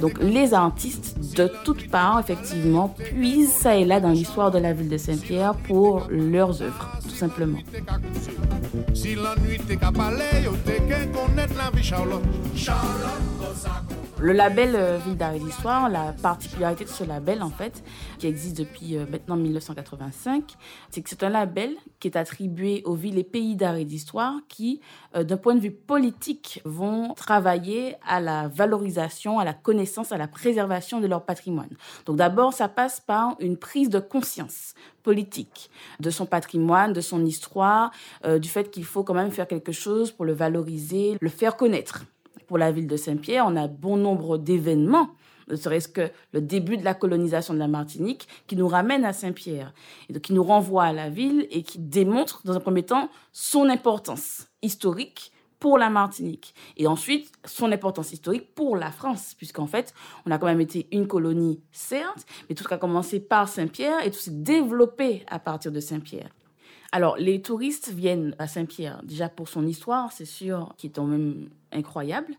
Donc 0.00 0.18
les 0.20 0.54
artistes 0.54 1.16
de 1.36 1.50
toutes 1.64 1.90
parts, 1.90 2.20
effectivement, 2.20 2.88
puisent 2.88 3.52
ça 3.52 3.76
et 3.76 3.84
là 3.84 4.00
dans 4.00 4.10
l'histoire 4.10 4.50
de 4.50 4.58
la 4.58 4.72
ville 4.72 4.88
de 4.88 4.98
Saint-Pierre 4.98 5.54
pour 5.54 6.06
leurs 6.10 6.62
œuvres 6.62 6.98
simplement. 7.28 7.58
Le 14.20 14.32
label 14.32 14.76
euh, 14.76 14.98
Ville 14.98 15.16
d'art 15.16 15.34
et 15.34 15.40
d'histoire, 15.40 15.88
la 15.88 16.12
particularité 16.12 16.84
de 16.84 16.88
ce 16.88 17.02
label, 17.02 17.42
en 17.42 17.50
fait, 17.50 17.82
qui 18.18 18.28
existe 18.28 18.56
depuis 18.56 18.96
euh, 18.96 19.06
maintenant 19.10 19.36
1985, 19.36 20.54
c'est 20.88 21.02
que 21.02 21.10
c'est 21.10 21.24
un 21.24 21.30
label 21.30 21.74
qui 21.98 22.08
est 22.08 22.16
attribué 22.16 22.82
aux 22.84 22.94
villes 22.94 23.18
et 23.18 23.24
pays 23.24 23.56
d'art 23.56 23.74
et 23.74 23.84
d'histoire 23.84 24.34
qui, 24.48 24.80
euh, 25.16 25.24
d'un 25.24 25.36
point 25.36 25.56
de 25.56 25.60
vue 25.60 25.72
politique, 25.72 26.62
vont 26.64 27.12
travailler 27.14 27.96
à 28.06 28.20
la 28.20 28.46
valorisation, 28.46 29.40
à 29.40 29.44
la 29.44 29.52
connaissance, 29.52 30.12
à 30.12 30.16
la 30.16 30.28
préservation 30.28 31.00
de 31.00 31.08
leur 31.08 31.24
patrimoine. 31.24 31.70
Donc 32.06 32.16
d'abord, 32.16 32.52
ça 32.52 32.68
passe 32.68 33.00
par 33.00 33.34
une 33.40 33.56
prise 33.56 33.90
de 33.90 33.98
conscience 33.98 34.74
politique 35.02 35.70
de 35.98 36.10
son 36.10 36.24
patrimoine, 36.24 36.92
de 36.92 37.00
son 37.00 37.26
histoire, 37.26 37.90
du 38.24 38.48
fait 38.48 38.70
qu'il 38.70 38.84
faut 38.84 39.04
quand 39.04 39.12
même 39.12 39.30
faire 39.30 39.46
quelque 39.46 39.72
chose 39.72 40.12
pour 40.12 40.24
le 40.24 40.32
valoriser, 40.32 41.18
le 41.20 41.28
faire 41.28 41.56
connaître 41.56 42.04
pour 42.46 42.58
la 42.58 42.72
ville 42.72 42.86
de 42.86 42.96
Saint-Pierre, 42.96 43.44
on 43.46 43.56
a 43.56 43.68
bon 43.68 43.96
nombre 43.96 44.38
d'événements, 44.38 45.10
ne 45.48 45.56
serait-ce 45.56 45.88
que 45.88 46.10
le 46.32 46.40
début 46.40 46.76
de 46.76 46.84
la 46.84 46.94
colonisation 46.94 47.54
de 47.54 47.58
la 47.58 47.68
Martinique, 47.68 48.28
qui 48.46 48.56
nous 48.56 48.68
ramène 48.68 49.04
à 49.04 49.12
Saint-Pierre, 49.12 49.74
et 50.08 50.20
qui 50.20 50.32
nous 50.32 50.44
renvoie 50.44 50.84
à 50.84 50.92
la 50.92 51.10
ville 51.10 51.46
et 51.50 51.62
qui 51.62 51.78
démontre, 51.78 52.40
dans 52.44 52.54
un 52.54 52.60
premier 52.60 52.82
temps, 52.82 53.10
son 53.32 53.68
importance 53.68 54.48
historique 54.62 55.32
pour 55.60 55.78
la 55.78 55.90
Martinique. 55.90 56.54
Et 56.76 56.86
ensuite, 56.86 57.32
son 57.44 57.72
importance 57.72 58.12
historique 58.12 58.54
pour 58.54 58.76
la 58.76 58.90
France, 58.90 59.34
puisqu'en 59.34 59.66
fait, 59.66 59.94
on 60.26 60.30
a 60.30 60.38
quand 60.38 60.46
même 60.46 60.60
été 60.60 60.88
une 60.92 61.06
colonie, 61.06 61.60
certes, 61.72 62.26
mais 62.48 62.54
tout 62.54 62.66
a 62.70 62.76
commencé 62.76 63.20
par 63.20 63.48
Saint-Pierre 63.48 64.04
et 64.04 64.10
tout 64.10 64.18
s'est 64.18 64.30
développé 64.30 65.24
à 65.28 65.38
partir 65.38 65.72
de 65.72 65.80
Saint-Pierre. 65.80 66.30
Alors, 66.94 67.16
les 67.16 67.42
touristes 67.42 67.88
viennent 67.88 68.36
à 68.38 68.46
Saint-Pierre, 68.46 69.02
déjà 69.02 69.28
pour 69.28 69.48
son 69.48 69.66
histoire, 69.66 70.12
c'est 70.12 70.24
sûr, 70.24 70.72
qui 70.76 70.86
est 70.86 70.90
quand 70.90 71.06
même 71.06 71.48
incroyable, 71.72 72.36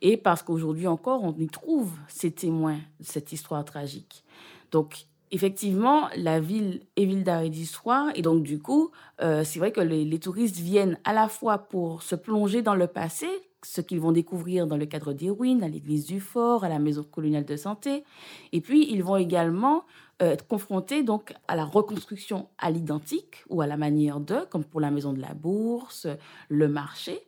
et 0.00 0.16
parce 0.16 0.42
qu'aujourd'hui 0.42 0.88
encore, 0.88 1.22
on 1.22 1.32
y 1.38 1.46
trouve 1.46 1.92
ces 2.08 2.32
témoins 2.32 2.80
de 2.98 3.04
cette 3.04 3.30
histoire 3.30 3.64
tragique. 3.64 4.24
Donc, 4.72 5.06
effectivement, 5.30 6.08
la 6.16 6.40
ville 6.40 6.80
est 6.96 7.04
ville 7.04 7.22
d'art 7.22 7.42
et 7.42 7.48
d'histoire, 7.48 8.08
et 8.16 8.22
donc 8.22 8.42
du 8.42 8.58
coup, 8.58 8.90
euh, 9.20 9.44
c'est 9.44 9.60
vrai 9.60 9.70
que 9.70 9.80
les, 9.80 10.04
les 10.04 10.18
touristes 10.18 10.56
viennent 10.56 10.98
à 11.04 11.12
la 11.12 11.28
fois 11.28 11.58
pour 11.58 12.02
se 12.02 12.16
plonger 12.16 12.60
dans 12.60 12.74
le 12.74 12.88
passé, 12.88 13.28
ce 13.64 13.80
qu'ils 13.80 14.00
vont 14.00 14.12
découvrir 14.12 14.66
dans 14.66 14.76
le 14.76 14.86
cadre 14.86 15.12
des 15.12 15.30
ruines, 15.30 15.62
à 15.62 15.68
l'église 15.68 16.06
du 16.06 16.20
fort, 16.20 16.64
à 16.64 16.68
la 16.68 16.78
maison 16.78 17.04
coloniale 17.04 17.44
de 17.44 17.56
santé. 17.56 18.04
Et 18.52 18.60
puis, 18.60 18.90
ils 18.90 19.02
vont 19.02 19.16
également 19.16 19.84
euh, 20.20 20.32
être 20.32 20.46
confrontés 20.46 21.02
donc 21.02 21.34
à 21.48 21.56
la 21.56 21.64
reconstruction 21.64 22.48
à 22.58 22.70
l'identique 22.70 23.44
ou 23.48 23.60
à 23.60 23.66
la 23.66 23.76
manière 23.76 24.20
de, 24.20 24.40
comme 24.50 24.64
pour 24.64 24.80
la 24.80 24.90
maison 24.90 25.12
de 25.12 25.20
la 25.20 25.34
bourse, 25.34 26.06
le 26.48 26.68
marché. 26.68 27.20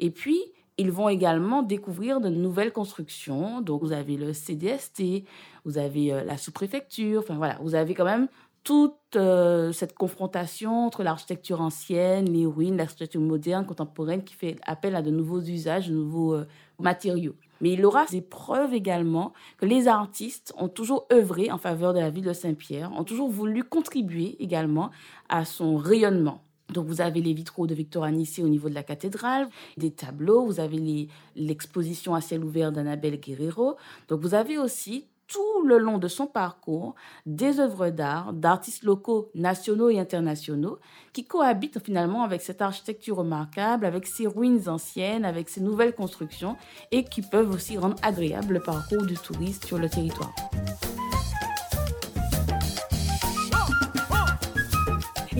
Et 0.00 0.10
puis, 0.10 0.40
ils 0.78 0.90
vont 0.90 1.08
également 1.08 1.62
découvrir 1.62 2.20
de 2.20 2.28
nouvelles 2.28 2.72
constructions. 2.72 3.60
Donc, 3.60 3.82
vous 3.82 3.92
avez 3.92 4.16
le 4.16 4.32
CDST, 4.32 5.24
vous 5.64 5.78
avez 5.78 6.12
euh, 6.12 6.24
la 6.24 6.38
sous-préfecture, 6.38 7.20
enfin 7.20 7.36
voilà, 7.36 7.58
vous 7.62 7.74
avez 7.74 7.94
quand 7.94 8.04
même 8.04 8.28
toute 8.64 9.16
euh, 9.16 9.72
cette 9.72 9.94
confrontation 9.94 10.86
entre 10.86 11.02
l'architecture 11.02 11.60
ancienne, 11.60 12.26
les 12.26 12.46
ruines, 12.46 12.76
l'architecture 12.76 13.20
moderne, 13.20 13.66
contemporaine, 13.66 14.24
qui 14.24 14.34
fait 14.34 14.56
appel 14.64 14.94
à 14.94 15.02
de 15.02 15.10
nouveaux 15.10 15.40
usages, 15.40 15.88
de 15.88 15.94
nouveaux 15.94 16.34
euh, 16.34 16.46
matériaux. 16.78 17.34
Mais 17.60 17.72
il 17.72 17.84
aura 17.84 18.06
des 18.06 18.20
preuves 18.20 18.74
également 18.74 19.32
que 19.58 19.66
les 19.66 19.88
artistes 19.88 20.52
ont 20.58 20.68
toujours 20.68 21.06
œuvré 21.12 21.50
en 21.50 21.58
faveur 21.58 21.94
de 21.94 22.00
la 22.00 22.10
ville 22.10 22.24
de 22.24 22.32
Saint-Pierre, 22.32 22.92
ont 22.96 23.04
toujours 23.04 23.30
voulu 23.30 23.64
contribuer 23.64 24.36
également 24.40 24.90
à 25.28 25.44
son 25.44 25.76
rayonnement. 25.76 26.42
Donc 26.72 26.86
vous 26.86 27.00
avez 27.00 27.20
les 27.20 27.34
vitraux 27.34 27.66
de 27.66 27.74
Victor 27.74 28.04
Anissé 28.04 28.42
au 28.42 28.48
niveau 28.48 28.68
de 28.68 28.74
la 28.74 28.82
cathédrale, 28.82 29.48
des 29.76 29.90
tableaux, 29.90 30.44
vous 30.44 30.58
avez 30.58 31.08
l'exposition 31.36 32.14
à 32.14 32.20
ciel 32.20 32.42
ouvert 32.44 32.72
d'Annabelle 32.72 33.20
Guerrero. 33.20 33.76
Donc 34.08 34.20
vous 34.20 34.34
avez 34.34 34.58
aussi 34.58 35.06
tout 35.32 35.66
le 35.66 35.78
long 35.78 35.98
de 35.98 36.08
son 36.08 36.26
parcours 36.26 36.94
des 37.24 37.58
œuvres 37.58 37.88
d'art 37.88 38.32
d'artistes 38.32 38.82
locaux, 38.82 39.30
nationaux 39.34 39.88
et 39.88 39.98
internationaux 39.98 40.78
qui 41.12 41.24
cohabitent 41.24 41.82
finalement 41.82 42.22
avec 42.22 42.42
cette 42.42 42.60
architecture 42.60 43.16
remarquable, 43.16 43.86
avec 43.86 44.06
ces 44.06 44.26
ruines 44.26 44.68
anciennes, 44.68 45.24
avec 45.24 45.48
ces 45.48 45.60
nouvelles 45.60 45.94
constructions 45.94 46.56
et 46.90 47.04
qui 47.04 47.22
peuvent 47.22 47.50
aussi 47.50 47.78
rendre 47.78 47.96
agréable 48.02 48.54
le 48.54 48.60
parcours 48.60 49.04
du 49.04 49.14
touriste 49.14 49.64
sur 49.64 49.78
le 49.78 49.88
territoire. 49.88 50.34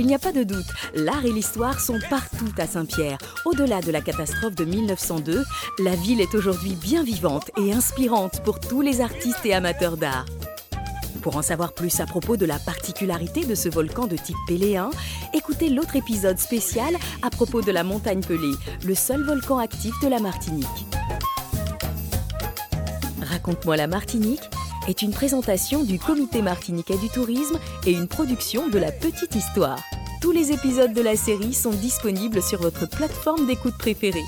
Il 0.02 0.08
n'y 0.08 0.16
a 0.16 0.18
pas 0.18 0.32
de 0.32 0.42
doute, 0.42 0.66
l'art 0.96 1.24
et 1.24 1.30
l'histoire 1.30 1.78
sont 1.78 2.00
partout 2.10 2.52
à 2.58 2.66
Saint-Pierre. 2.66 3.18
Au-delà 3.44 3.80
de 3.80 3.92
la 3.92 4.00
catastrophe 4.00 4.56
de 4.56 4.64
1902, 4.64 5.44
la 5.78 5.94
ville 5.94 6.20
est 6.20 6.34
aujourd'hui 6.34 6.74
bien 6.74 7.04
vivante 7.04 7.52
et 7.56 7.72
inspirante 7.72 8.42
pour 8.42 8.58
tous 8.58 8.80
les 8.80 9.00
artistes 9.00 9.46
et 9.46 9.54
amateurs 9.54 9.96
d'art. 9.96 10.26
Pour 11.20 11.36
en 11.36 11.42
savoir 11.42 11.72
plus 11.72 12.00
à 12.00 12.06
propos 12.06 12.36
de 12.36 12.46
la 12.46 12.58
particularité 12.58 13.44
de 13.44 13.54
ce 13.54 13.68
volcan 13.68 14.08
de 14.08 14.16
type 14.16 14.34
péléen, 14.48 14.90
écoutez 15.34 15.68
l'autre 15.68 15.94
épisode 15.94 16.40
spécial 16.40 16.96
à 17.22 17.30
propos 17.30 17.62
de 17.62 17.70
la 17.70 17.84
montagne 17.84 18.24
Pelée, 18.24 18.56
le 18.84 18.96
seul 18.96 19.22
volcan 19.22 19.58
actif 19.58 19.94
de 20.02 20.08
la 20.08 20.18
Martinique. 20.18 20.66
Raconte-moi 23.20 23.76
la 23.76 23.86
Martinique 23.86 24.50
est 24.88 25.02
une 25.02 25.12
présentation 25.12 25.84
du 25.84 26.00
Comité 26.00 26.42
martiniquais 26.42 26.98
du 26.98 27.08
tourisme 27.08 27.60
et 27.86 27.92
une 27.92 28.08
production 28.08 28.68
de 28.68 28.78
la 28.78 28.90
Petite 28.90 29.36
Histoire. 29.36 29.78
Tous 30.22 30.30
les 30.30 30.52
épisodes 30.52 30.94
de 30.94 31.02
la 31.02 31.16
série 31.16 31.52
sont 31.52 31.72
disponibles 31.72 32.40
sur 32.40 32.62
votre 32.62 32.88
plateforme 32.88 33.44
d'écoute 33.44 33.76
préférée. 33.76 34.22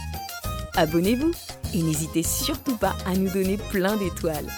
Abonnez-vous 0.74 1.30
et 1.72 1.82
n'hésitez 1.82 2.24
surtout 2.24 2.76
pas 2.76 2.96
à 3.06 3.14
nous 3.14 3.30
donner 3.30 3.58
plein 3.70 3.96
d'étoiles. 3.96 4.48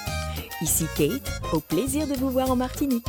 Ici 0.62 0.86
Kate, 0.96 1.30
au 1.52 1.60
plaisir 1.60 2.06
de 2.06 2.14
vous 2.14 2.30
voir 2.30 2.50
en 2.50 2.56
Martinique. 2.56 3.04